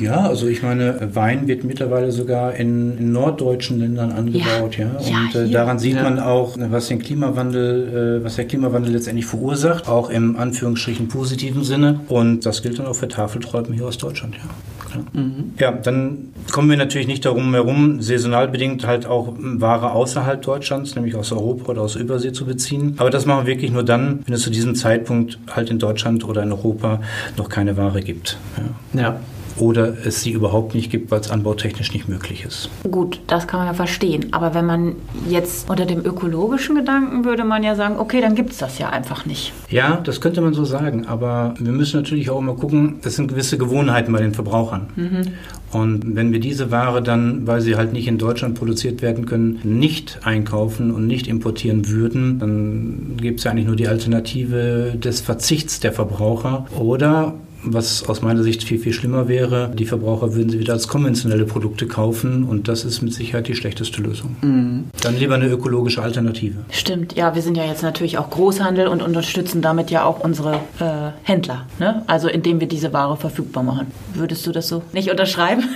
[0.00, 4.86] Ja, also ich meine, Wein wird mittlerweile sogar in, in norddeutschen Ländern angebaut, ja.
[4.86, 5.18] ja?
[5.18, 6.02] Und ja, äh, daran sieht ja.
[6.02, 11.64] man auch, was den Klimawandel, äh, was der Klimawandel letztendlich verursacht, auch im Anführungsstrichen positiven
[11.64, 12.00] Sinne.
[12.08, 14.42] Und das gilt dann auch für Tafelträuben hier aus Deutschland, ja.
[15.12, 15.52] Mhm.
[15.58, 20.94] Ja, dann kommen wir natürlich nicht darum herum, saisonal bedingt halt auch Ware außerhalb Deutschlands,
[20.94, 22.94] nämlich aus Europa oder aus Übersee zu beziehen.
[22.98, 26.24] Aber das machen wir wirklich nur dann, wenn es zu diesem Zeitpunkt halt in Deutschland
[26.24, 27.00] oder in Europa
[27.36, 28.38] noch keine Ware gibt.
[28.94, 29.00] ja.
[29.00, 29.20] ja
[29.60, 32.70] oder es sie überhaupt nicht gibt, weil es anbautechnisch nicht möglich ist.
[32.90, 34.32] Gut, das kann man ja verstehen.
[34.32, 34.96] Aber wenn man
[35.28, 38.90] jetzt unter dem ökologischen Gedanken würde man ja sagen, okay, dann gibt es das ja
[38.90, 39.52] einfach nicht.
[39.68, 41.06] Ja, das könnte man so sagen.
[41.06, 44.88] Aber wir müssen natürlich auch immer gucken, das sind gewisse Gewohnheiten bei den Verbrauchern.
[44.96, 45.22] Mhm.
[45.72, 49.60] Und wenn wir diese Ware dann, weil sie halt nicht in Deutschland produziert werden können,
[49.62, 55.20] nicht einkaufen und nicht importieren würden, dann gibt es ja eigentlich nur die Alternative des
[55.20, 56.66] Verzichts der Verbraucher.
[56.76, 60.88] Oder was aus meiner Sicht viel, viel schlimmer wäre, die Verbraucher würden sie wieder als
[60.88, 64.36] konventionelle Produkte kaufen und das ist mit Sicherheit die schlechteste Lösung.
[64.40, 64.84] Mhm.
[65.02, 66.58] Dann lieber eine ökologische Alternative.
[66.70, 70.56] Stimmt, ja, wir sind ja jetzt natürlich auch Großhandel und unterstützen damit ja auch unsere
[70.78, 72.02] äh, Händler, ne?
[72.06, 73.88] also indem wir diese Ware verfügbar machen.
[74.14, 75.64] Würdest du das so nicht unterschreiben?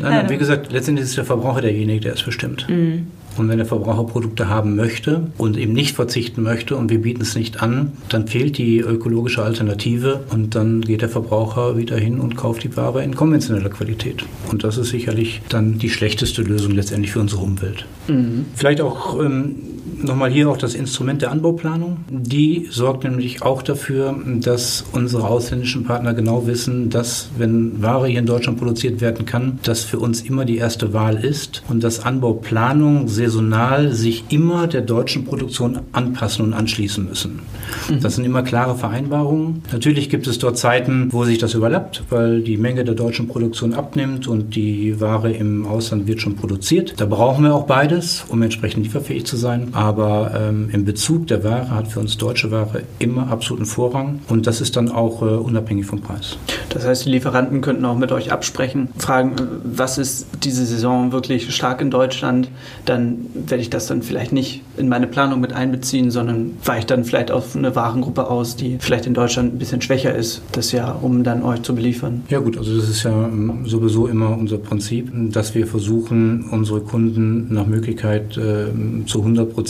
[0.00, 2.66] nein, nein, wie gesagt, letztendlich ist der Verbraucher derjenige, der es bestimmt.
[2.68, 3.08] Mhm.
[3.36, 7.22] Und wenn der Verbraucher Produkte haben möchte und eben nicht verzichten möchte und wir bieten
[7.22, 12.20] es nicht an, dann fehlt die ökologische Alternative und dann geht der Verbraucher wieder hin
[12.20, 14.24] und kauft die Ware in konventioneller Qualität.
[14.50, 17.86] Und das ist sicherlich dann die schlechteste Lösung letztendlich für unsere Umwelt.
[18.08, 18.46] Mhm.
[18.54, 19.56] Vielleicht auch ähm,
[20.02, 21.98] nochmal hier auch das Instrument der Anbauplanung.
[22.08, 28.20] Die sorgt nämlich auch dafür, dass unsere ausländischen Partner genau wissen, dass wenn Ware hier
[28.20, 32.04] in Deutschland produziert werden kann, das für uns immer die erste Wahl ist und dass
[32.04, 37.40] Anbauplanung saisonal sich immer der deutschen Produktion anpassen und anschließen müssen.
[37.88, 38.00] Mhm.
[38.00, 39.62] Das sind immer klare Vereinbarungen.
[39.72, 43.74] Natürlich gibt es dort Zeiten, wo sich das überlappt, weil die Menge der deutschen Produktion
[43.74, 46.94] abnimmt und die Ware im Ausland wird schon produziert.
[46.96, 49.73] Da brauchen wir auch beides, um entsprechend lieferfähig zu sein.
[49.74, 54.46] Aber ähm, im Bezug der Ware hat für uns deutsche Ware immer absoluten Vorrang und
[54.46, 56.38] das ist dann auch äh, unabhängig vom Preis.
[56.70, 59.32] Das heißt, die Lieferanten könnten auch mit euch absprechen, fragen,
[59.64, 62.50] was ist diese Saison wirklich stark in Deutschland,
[62.84, 67.04] dann werde ich das dann vielleicht nicht in meine Planung mit einbeziehen, sondern weiche dann
[67.04, 70.92] vielleicht auf eine Warengruppe aus, die vielleicht in Deutschland ein bisschen schwächer ist, das ja,
[70.92, 72.22] um dann euch zu beliefern.
[72.28, 76.80] Ja gut, also das ist ja ähm, sowieso immer unser Prinzip, dass wir versuchen, unsere
[76.80, 78.66] Kunden nach Möglichkeit äh,
[79.06, 79.63] zu 100 Prozent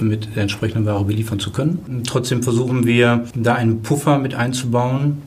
[0.00, 2.02] mit der entsprechenden Ware beliefern zu können.
[2.06, 5.22] Trotzdem versuchen wir, da einen Puffer mit einzubauen,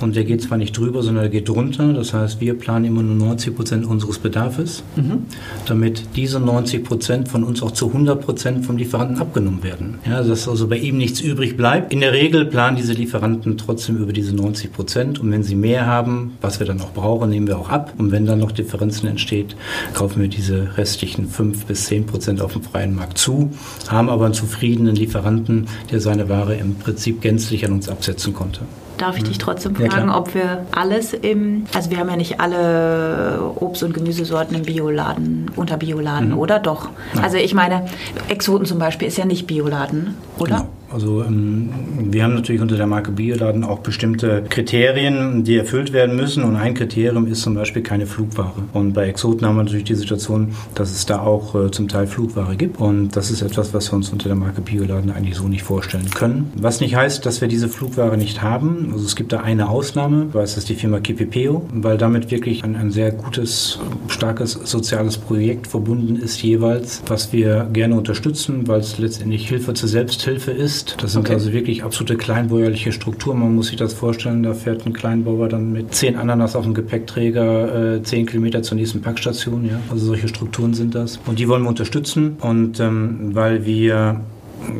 [0.00, 1.92] und der geht zwar nicht drüber, sondern der geht drunter.
[1.92, 5.26] Das heißt, wir planen immer nur 90 Prozent unseres Bedarfs, mhm.
[5.66, 9.98] damit diese 90 Prozent von uns auch zu 100 Prozent vom Lieferanten abgenommen werden.
[10.06, 11.92] Ja, dass also bei ihm nichts übrig bleibt.
[11.92, 15.18] In der Regel planen diese Lieferanten trotzdem über diese 90 Prozent.
[15.18, 17.94] Und wenn sie mehr haben, was wir dann auch brauchen, nehmen wir auch ab.
[17.98, 19.56] Und wenn dann noch Differenzen entsteht,
[19.94, 23.50] kaufen wir diese restlichen 5 bis 10 Prozent auf dem freien Markt zu,
[23.88, 28.60] haben aber einen zufriedenen Lieferanten, der seine Ware im Prinzip gänzlich an uns absetzen konnte.
[28.98, 29.42] Darf ich dich mhm.
[29.42, 33.92] trotzdem fragen, ja, ob wir alles im, also wir haben ja nicht alle Obst- und
[33.92, 36.38] Gemüsesorten im Bioladen, unter Bioladen, mhm.
[36.38, 36.88] oder doch?
[37.14, 37.24] Nein.
[37.24, 37.86] Also ich meine,
[38.28, 40.66] Exoten zum Beispiel ist ja nicht Bioladen, oder?
[40.92, 46.16] Also ähm, wir haben natürlich unter der Marke Bioladen auch bestimmte Kriterien, die erfüllt werden
[46.16, 46.44] müssen.
[46.44, 48.52] Und ein Kriterium ist zum Beispiel keine Flugware.
[48.72, 52.06] Und bei Exoten haben wir natürlich die Situation, dass es da auch äh, zum Teil
[52.06, 52.80] Flugware gibt.
[52.80, 56.10] Und das ist etwas, was wir uns unter der Marke Bioladen eigentlich so nicht vorstellen
[56.10, 56.52] können.
[56.56, 58.90] Was nicht heißt, dass wir diese Flugware nicht haben.
[58.92, 62.64] Also es gibt da eine Ausnahme, weil es ist die Firma Kipipeo, weil damit wirklich
[62.64, 68.80] ein, ein sehr gutes, starkes soziales Projekt verbunden ist jeweils, was wir gerne unterstützen, weil
[68.80, 70.75] es letztendlich Hilfe zur Selbsthilfe ist.
[70.84, 71.34] Das sind okay.
[71.34, 73.40] also wirklich absolute kleinbäuerliche Strukturen.
[73.40, 76.74] Man muss sich das vorstellen, da fährt ein Kleinbauer dann mit zehn Ananas auf dem
[76.74, 79.66] Gepäckträger äh, zehn Kilometer zur nächsten Packstation.
[79.66, 79.80] Ja?
[79.90, 81.18] Also solche Strukturen sind das.
[81.26, 82.36] Und die wollen wir unterstützen.
[82.40, 84.20] Und ähm, weil wir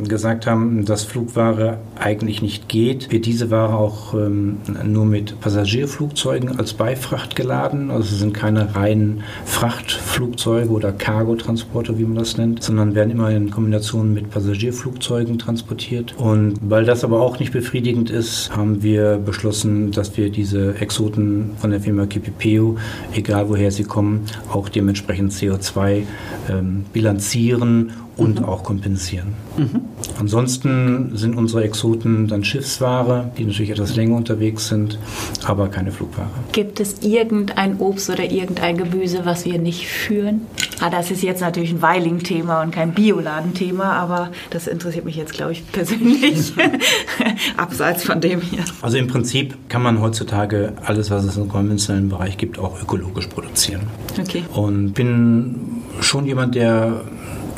[0.04, 6.58] gesagt haben, dass Flugware eigentlich nicht geht, wird diese Ware auch ähm, nur mit Passagierflugzeugen
[6.58, 7.90] als Beifracht geladen.
[7.90, 13.30] Also es sind keine reinen Frachtflugzeuge oder Cargotransporter, wie man das nennt, sondern werden immer
[13.30, 16.14] in Kombination mit Passagierflugzeugen transportiert.
[16.16, 21.52] Und weil das aber auch nicht befriedigend ist, haben wir beschlossen, dass wir diese Exoten
[21.58, 22.76] von der Firma Kipipeo,
[23.14, 26.02] egal woher sie kommen, auch dementsprechend CO2
[26.50, 28.46] ähm, bilanzieren und mhm.
[28.46, 29.34] auch kompensieren.
[29.56, 29.82] Mhm.
[30.18, 34.98] Ansonsten sind unsere Exoten dann Schiffsware, die natürlich etwas länger unterwegs sind,
[35.44, 36.28] aber keine Flugware.
[36.52, 40.42] Gibt es irgendein Obst oder irgendein Gemüse, was wir nicht führen?
[40.80, 45.32] Ah, das ist jetzt natürlich ein Weiling-Thema und kein Bioladenthema, aber das interessiert mich jetzt,
[45.32, 46.52] glaube ich, persönlich
[47.56, 48.64] abseits von dem hier.
[48.82, 53.26] Also im Prinzip kann man heutzutage alles, was es im konventionellen Bereich gibt, auch ökologisch
[53.26, 53.82] produzieren.
[54.18, 54.44] Okay.
[54.52, 57.02] Und bin schon jemand, der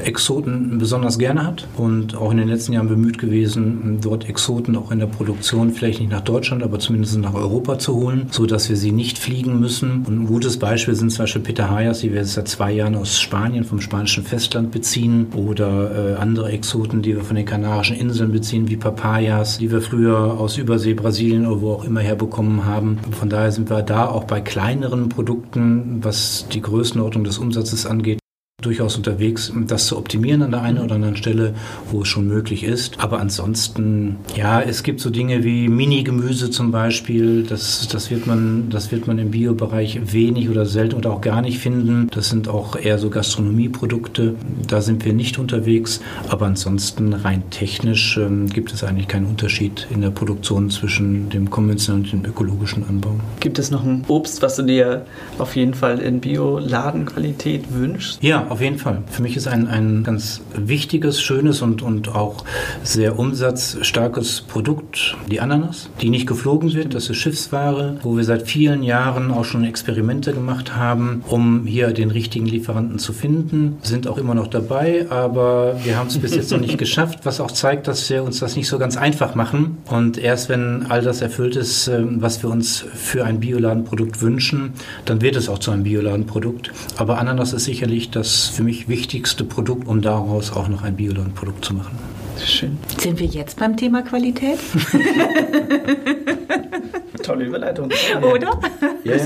[0.04, 4.90] Exoten besonders gerne hat und auch in den letzten Jahren bemüht gewesen, dort Exoten auch
[4.90, 8.68] in der Produktion vielleicht nicht nach Deutschland, aber zumindest nach Europa zu holen, so dass
[8.68, 10.04] wir sie nicht fliegen müssen.
[10.06, 13.64] Und ein gutes Beispiel sind zum Beispiel Pitahayas, die wir seit zwei Jahren aus Spanien,
[13.64, 18.68] vom spanischen Festland beziehen oder äh, andere Exoten, die wir von den Kanarischen Inseln beziehen,
[18.68, 22.98] wie Papayas, die wir früher aus Übersee, Brasilien oder wo auch immer herbekommen haben.
[23.12, 28.18] Von daher sind wir da auch bei kleineren Produkten, was die Größenordnung des Umsatzes angeht,
[28.60, 31.54] durchaus unterwegs, das zu optimieren an der einen oder anderen Stelle,
[31.92, 32.98] wo es schon möglich ist.
[32.98, 37.44] Aber ansonsten, ja, es gibt so Dinge wie Mini-Gemüse zum Beispiel.
[37.44, 41.40] Das, das, wird man, das wird man im Biobereich wenig oder selten oder auch gar
[41.40, 42.08] nicht finden.
[42.10, 44.34] Das sind auch eher so Gastronomieprodukte.
[44.66, 46.00] Da sind wir nicht unterwegs.
[46.28, 51.48] Aber ansonsten rein technisch ähm, gibt es eigentlich keinen Unterschied in der Produktion zwischen dem
[51.48, 53.20] konventionellen und dem ökologischen Anbau.
[53.38, 55.06] Gibt es noch ein Obst, was du dir
[55.38, 58.20] auf jeden Fall in Bio-Ladenqualität wünschst?
[58.20, 59.02] Ja, auf jeden Fall.
[59.10, 62.44] Für mich ist ein, ein ganz wichtiges, schönes und, und auch
[62.82, 66.94] sehr umsatzstarkes Produkt die Ananas, die nicht geflogen wird.
[66.94, 71.92] Das ist Schiffsware, wo wir seit vielen Jahren auch schon Experimente gemacht haben, um hier
[71.92, 73.78] den richtigen Lieferanten zu finden.
[73.82, 77.40] Sind auch immer noch dabei, aber wir haben es bis jetzt noch nicht geschafft, was
[77.40, 79.78] auch zeigt, dass wir uns das nicht so ganz einfach machen.
[79.90, 84.72] Und erst wenn all das erfüllt ist, ähm, was wir uns für ein Bioladenprodukt wünschen,
[85.04, 86.70] dann wird es auch zu einem Bioladenprodukt.
[86.96, 91.64] Aber Ananas ist sicherlich das für mich wichtigste Produkt, um daraus auch noch ein Biolandprodukt
[91.64, 91.98] zu machen.
[92.44, 92.78] Schön.
[92.98, 94.58] Sind wir jetzt beim Thema Qualität?
[97.22, 97.90] Tolle Überleitung.
[98.22, 98.60] Oder?
[99.04, 99.16] Ja,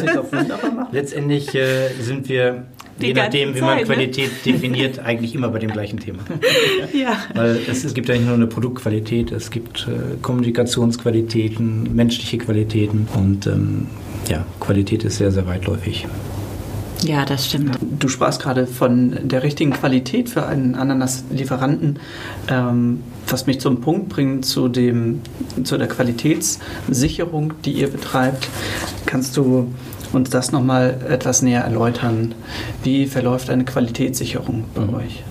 [0.90, 2.64] Letztendlich äh, sind wir
[3.00, 3.84] die je nachdem, wie man ne?
[3.84, 4.52] Qualität ne?
[4.52, 6.20] definiert, eigentlich immer bei dem gleichen Thema.
[6.92, 7.16] ja.
[7.34, 13.08] Weil es, es, gibt ja nicht nur eine Produktqualität, es gibt äh, Kommunikationsqualitäten, menschliche Qualitäten
[13.14, 13.86] und ähm,
[14.28, 16.06] ja, Qualität ist sehr, sehr weitläufig.
[17.02, 17.78] Ja, das stimmt.
[17.80, 21.98] Du sprachst gerade von der richtigen Qualität für einen Ananas-Lieferanten,
[22.48, 25.20] ähm, was mich zum Punkt bringt zu, dem,
[25.64, 28.48] zu der Qualitätssicherung, die ihr betreibt.
[29.06, 29.72] Kannst du
[30.12, 32.34] uns das nochmal etwas näher erläutern?
[32.82, 34.94] Wie verläuft eine Qualitätssicherung bei mhm.
[34.94, 35.24] euch?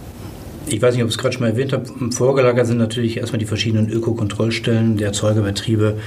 [0.68, 3.40] Ich weiß nicht, ob ich es gerade schon mal erwähnt habe, vorgelagert sind natürlich erstmal
[3.40, 5.98] die verschiedenen Ökokontrollstellen der Erzeugerbetriebe,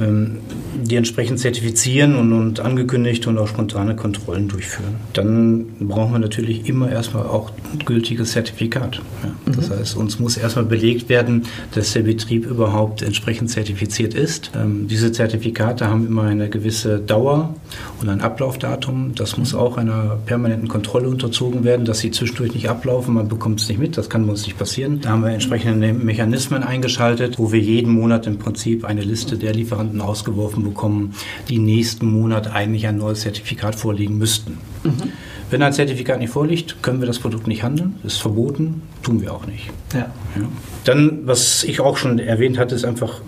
[0.00, 0.38] ähm,
[0.82, 4.94] die entsprechend zertifizieren und, und angekündigt und auch spontane Kontrollen durchführen.
[5.12, 9.00] Dann brauchen wir natürlich immer erstmal auch ein gültiges Zertifikat.
[9.22, 9.52] Ja.
[9.52, 9.74] Das mhm.
[9.74, 14.52] heißt, uns muss erstmal belegt werden, dass der Betrieb überhaupt entsprechend zertifiziert ist.
[14.54, 17.54] Ähm, diese Zertifikate haben immer eine gewisse Dauer
[18.00, 19.14] und ein Ablaufdatum.
[19.14, 23.14] Das muss auch einer permanenten Kontrolle unterzogen werden, dass sie zwischendurch nicht ablaufen.
[23.14, 25.00] Man bekommt es nicht mit das kann uns nicht passieren.
[25.00, 29.54] Da haben wir entsprechende Mechanismen eingeschaltet, wo wir jeden Monat im Prinzip eine Liste der
[29.54, 31.14] Lieferanten ausgeworfen bekommen,
[31.48, 34.58] die nächsten Monat eigentlich ein neues Zertifikat vorlegen müssten.
[34.84, 35.12] Mhm.
[35.50, 37.94] Wenn ein Zertifikat nicht vorliegt, können wir das Produkt nicht handeln.
[38.02, 39.70] Das ist verboten, tun wir auch nicht.
[39.94, 40.00] Ja.
[40.00, 40.48] ja.
[40.84, 43.22] Dann, was ich auch schon erwähnt hatte, ist einfach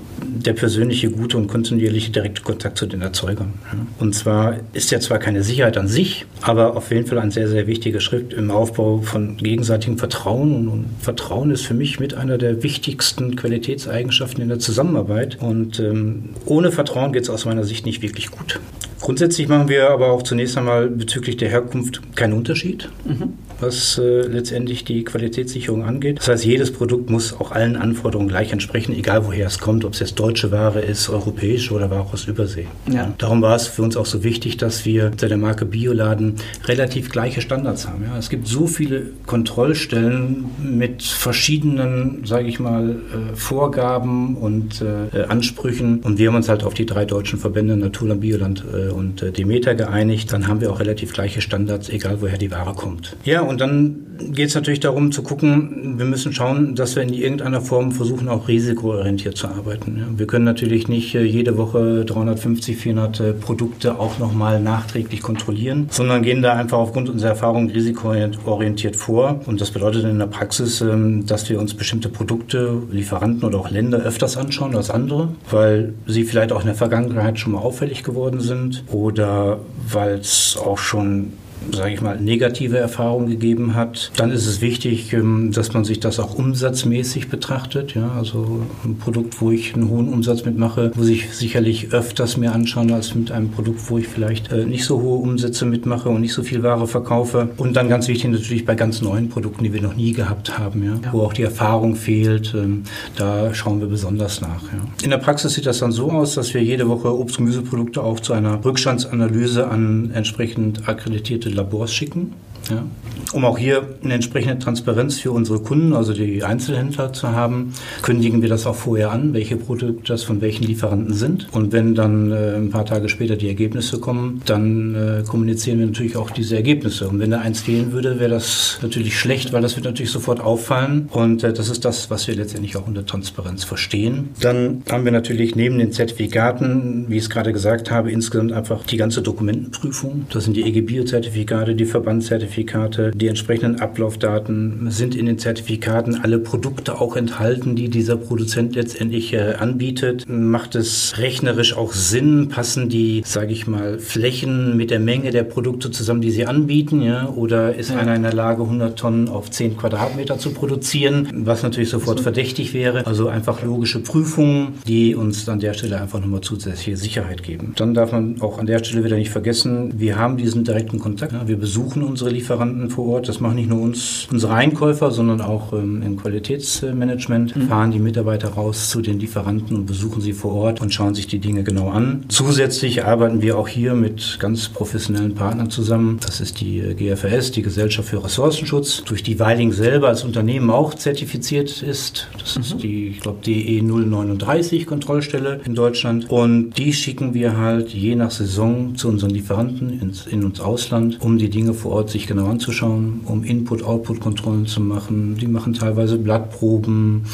[0.47, 3.55] der persönliche, gute und kontinuierliche direkte Kontakt zu den Erzeugern.
[3.99, 7.49] Und zwar ist ja zwar keine Sicherheit an sich, aber auf jeden Fall ein sehr,
[7.49, 10.69] sehr wichtiger Schritt im Aufbau von gegenseitigem Vertrauen.
[10.69, 15.39] Und Vertrauen ist für mich mit einer der wichtigsten Qualitätseigenschaften in der Zusammenarbeit.
[15.41, 18.61] Und ähm, ohne Vertrauen geht es aus meiner Sicht nicht wirklich gut.
[19.01, 22.89] Grundsätzlich machen wir aber auch zunächst einmal bezüglich der Herkunft keinen Unterschied.
[23.05, 26.19] Mhm was äh, letztendlich die Qualitätssicherung angeht.
[26.19, 29.95] Das heißt, jedes Produkt muss auch allen Anforderungen gleich entsprechen, egal woher es kommt, ob
[29.95, 32.67] es jetzt deutsche Ware ist, europäische oder Ware aus Übersee.
[32.91, 33.13] Ja.
[33.19, 37.11] Darum war es für uns auch so wichtig, dass wir unter der Marke Bioladen relativ
[37.11, 38.05] gleiche Standards haben.
[38.05, 38.19] Ja.
[38.19, 46.01] Es gibt so viele Kontrollstellen mit verschiedenen, sage ich mal, äh, Vorgaben und äh, Ansprüchen
[46.01, 49.33] und wir haben uns halt auf die drei deutschen Verbände Naturland, Bioland äh, und äh,
[49.33, 50.33] Demeter geeinigt.
[50.33, 53.17] Dann haben wir auch relativ gleiche Standards, egal woher die Ware kommt.
[53.25, 57.13] Ja, und dann geht es natürlich darum zu gucken, wir müssen schauen, dass wir in
[57.13, 59.97] irgendeiner Form versuchen, auch risikoorientiert zu arbeiten.
[59.99, 60.19] Ja.
[60.19, 65.87] Wir können natürlich nicht äh, jede Woche 350, 400 äh, Produkte auch nochmal nachträglich kontrollieren,
[65.91, 69.41] sondern gehen da einfach aufgrund unserer Erfahrung risikoorientiert vor.
[69.47, 73.71] Und das bedeutet in der Praxis, ähm, dass wir uns bestimmte Produkte, Lieferanten oder auch
[73.71, 78.03] Länder öfters anschauen als andere, weil sie vielleicht auch in der Vergangenheit schon mal auffällig
[78.03, 79.59] geworden sind oder
[79.89, 81.33] weil es auch schon
[81.73, 86.01] sage ich mal, negative Erfahrungen gegeben hat, dann ist es wichtig, ähm, dass man sich
[86.01, 87.95] das auch umsatzmäßig betrachtet.
[87.95, 92.55] Ja, also ein Produkt, wo ich einen hohen Umsatz mitmache, muss ich sicherlich öfters mehr
[92.55, 96.21] anschauen als mit einem Produkt, wo ich vielleicht äh, nicht so hohe Umsätze mitmache und
[96.21, 97.51] nicht so viel Ware verkaufe.
[97.57, 100.85] Und dann ganz wichtig natürlich bei ganz neuen Produkten, die wir noch nie gehabt haben,
[100.85, 101.13] ja, ja.
[101.13, 102.83] wo auch die Erfahrung fehlt, ähm,
[103.17, 104.63] da schauen wir besonders nach.
[104.63, 104.81] Ja.
[105.03, 108.03] In der Praxis sieht das dann so aus, dass wir jede Woche Obst- und Gemüseprodukte
[108.03, 112.35] auch zu einer Rückstandsanalyse an entsprechend akkreditierte Labors schicken
[112.71, 112.85] ja.
[113.33, 118.43] Um auch hier eine entsprechende Transparenz für unsere Kunden, also die Einzelhändler zu haben, kündigen
[118.43, 121.49] wir das auch vorher an, welche Produkte das von welchen Lieferanten sind.
[121.53, 125.87] Und wenn dann äh, ein paar Tage später die Ergebnisse kommen, dann äh, kommunizieren wir
[125.87, 127.09] natürlich auch diese Ergebnisse.
[127.09, 130.41] Und wenn da eins fehlen würde, wäre das natürlich schlecht, weil das wird natürlich sofort
[130.41, 131.09] auffallen.
[131.13, 134.31] Und äh, das ist das, was wir letztendlich auch unter Transparenz verstehen.
[134.41, 138.85] Dann haben wir natürlich neben den Zertifikaten, wie ich es gerade gesagt habe, insgesamt einfach
[138.85, 140.27] die ganze Dokumentenprüfung.
[140.33, 143.11] Das sind die EG-Bio-Zertifikate, die Verbandszertifikate, Zertifikate.
[143.15, 149.33] Die entsprechenden Ablaufdaten sind in den Zertifikaten alle Produkte auch enthalten, die dieser Produzent letztendlich
[149.33, 150.27] äh, anbietet.
[150.29, 152.49] Macht es rechnerisch auch Sinn?
[152.49, 157.03] Passen die, sage ich mal, Flächen mit der Menge der Produkte zusammen, die sie anbieten?
[157.03, 157.29] Ja?
[157.29, 157.99] Oder ist ja.
[157.99, 161.29] einer in der Lage, 100 Tonnen auf 10 Quadratmeter zu produzieren?
[161.33, 163.07] Was natürlich sofort verdächtig wäre.
[163.07, 167.75] Also einfach logische Prüfungen, die uns an der Stelle einfach nochmal zusätzliche Sicherheit geben.
[167.77, 171.33] Dann darf man auch an der Stelle wieder nicht vergessen, wir haben diesen direkten Kontakt.
[171.33, 171.49] Ja?
[171.49, 172.50] Wir besuchen unsere Lieferanten
[172.89, 173.29] vor Ort.
[173.29, 177.57] Das machen nicht nur uns, unsere Einkäufer, sondern auch ähm, im Qualitätsmanagement.
[177.57, 177.69] Mhm.
[177.69, 181.27] Fahren die Mitarbeiter raus zu den Lieferanten und besuchen sie vor Ort und schauen sich
[181.27, 182.25] die Dinge genau an.
[182.29, 186.19] Zusätzlich arbeiten wir auch hier mit ganz professionellen Partnern zusammen.
[186.25, 190.71] Das ist die äh, GFRS, die Gesellschaft für Ressourcenschutz, durch die Weiling selber als Unternehmen
[190.71, 192.29] auch zertifiziert ist.
[192.39, 192.63] Das mhm.
[192.63, 196.31] ist die, ich glaube, DE 039 Kontrollstelle in Deutschland.
[196.31, 201.21] Und die schicken wir halt je nach Saison zu unseren Lieferanten ins in uns Ausland,
[201.21, 205.37] um die Dinge vor Ort sich genau anzuschauen, um Input-Output-Kontrollen zu machen.
[205.37, 207.25] Die machen teilweise Blattproben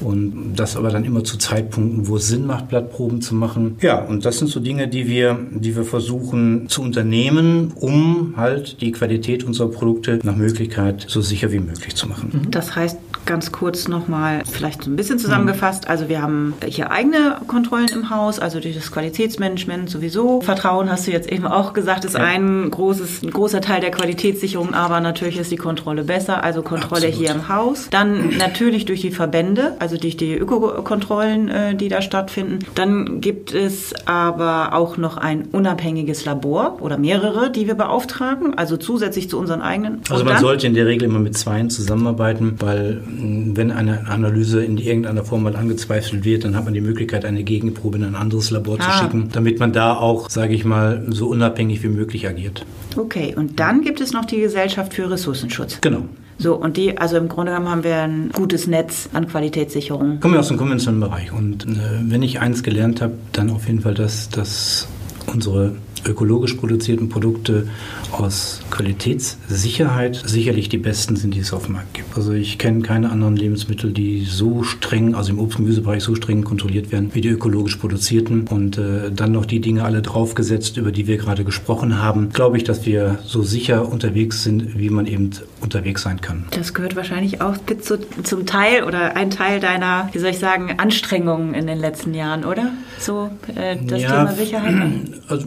[0.00, 3.76] und das aber dann immer zu Zeitpunkten, wo es Sinn macht, Blattproben zu machen.
[3.82, 8.80] Ja, und das sind so Dinge, die wir, die wir versuchen zu unternehmen, um halt
[8.80, 12.46] die Qualität unserer Produkte nach Möglichkeit so sicher wie möglich zu machen.
[12.50, 15.88] Das heißt, ganz kurz nochmal vielleicht so ein bisschen zusammengefasst.
[15.88, 20.40] Also wir haben hier eigene Kontrollen im Haus, also das Qualitätsmanagement sowieso.
[20.40, 24.74] Vertrauen hast du jetzt eben auch gesagt, ist ein großes, ein großer Teil der Qualitätssicherung,
[24.74, 27.14] aber natürlich ist die Kontrolle besser, also Kontrolle Absolut.
[27.14, 27.88] hier im Haus.
[27.90, 32.60] Dann natürlich durch die Verbände, also durch die Ökokontrollen, äh, die da stattfinden.
[32.74, 38.76] Dann gibt es aber auch noch ein unabhängiges Labor oder mehrere, die wir beauftragen, also
[38.76, 40.00] zusätzlich zu unseren eigenen.
[40.10, 44.78] Also man sollte in der Regel immer mit zweien zusammenarbeiten, weil wenn eine Analyse in
[44.78, 48.50] irgendeiner Form mal angezweifelt wird, dann hat man die Möglichkeit, eine Gegenprobe in ein anderes
[48.50, 48.82] Labor ah.
[48.82, 52.64] zu schicken, damit man da auch, sage ich mal, so unabhängig wie möglich agiert.
[52.96, 55.80] Okay, und dann gibt es noch die Gesellschaft für Ressourcenschutz.
[55.80, 56.02] Genau.
[56.38, 60.20] So, und die, also im Grunde genommen haben wir ein gutes Netz an Qualitätssicherung.
[60.20, 61.32] Kommen wir aus dem konventionellen Bereich.
[61.32, 64.86] Und äh, wenn ich eins gelernt habe, dann auf jeden Fall, dass, dass
[65.32, 65.72] unsere
[66.04, 67.68] ökologisch produzierten Produkte
[68.12, 72.16] aus Qualitätssicherheit sicherlich die besten sind, die es auf dem Markt gibt.
[72.16, 76.14] Also ich kenne keine anderen Lebensmittel, die so streng, also im Obst- und Gemüsebereich so
[76.14, 78.46] streng kontrolliert werden wie die ökologisch produzierten.
[78.48, 82.56] Und äh, dann noch die Dinge alle draufgesetzt, über die wir gerade gesprochen haben, glaube
[82.56, 85.30] ich, dass wir so sicher unterwegs sind, wie man eben
[85.60, 86.44] unterwegs sein kann.
[86.50, 90.74] Das gehört wahrscheinlich auch zu, zum Teil oder ein Teil deiner, wie soll ich sagen,
[90.78, 92.70] Anstrengungen in den letzten Jahren, oder?
[92.98, 94.74] So äh, das ja, Thema Sicherheit.
[95.28, 95.46] Also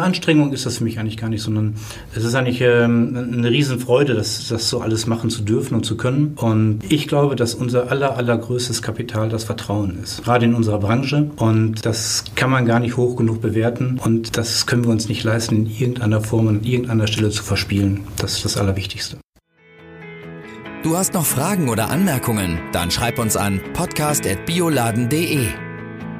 [0.00, 1.74] eine Anstrengung ist das für mich eigentlich gar nicht, sondern
[2.14, 5.96] es ist eigentlich ähm, eine Riesenfreude, das, das so alles machen zu dürfen und zu
[5.96, 6.32] können.
[6.36, 10.24] Und ich glaube, dass unser aller, allergrößtes Kapital das Vertrauen ist.
[10.24, 11.30] Gerade in unserer Branche.
[11.36, 14.00] Und das kann man gar nicht hoch genug bewerten.
[14.02, 17.42] Und das können wir uns nicht leisten, in irgendeiner Form und an irgendeiner Stelle zu
[17.42, 18.00] verspielen.
[18.16, 19.18] Das ist das Allerwichtigste.
[20.82, 22.58] Du hast noch Fragen oder Anmerkungen?
[22.72, 25.69] Dann schreib uns an podcast.bioladen.de.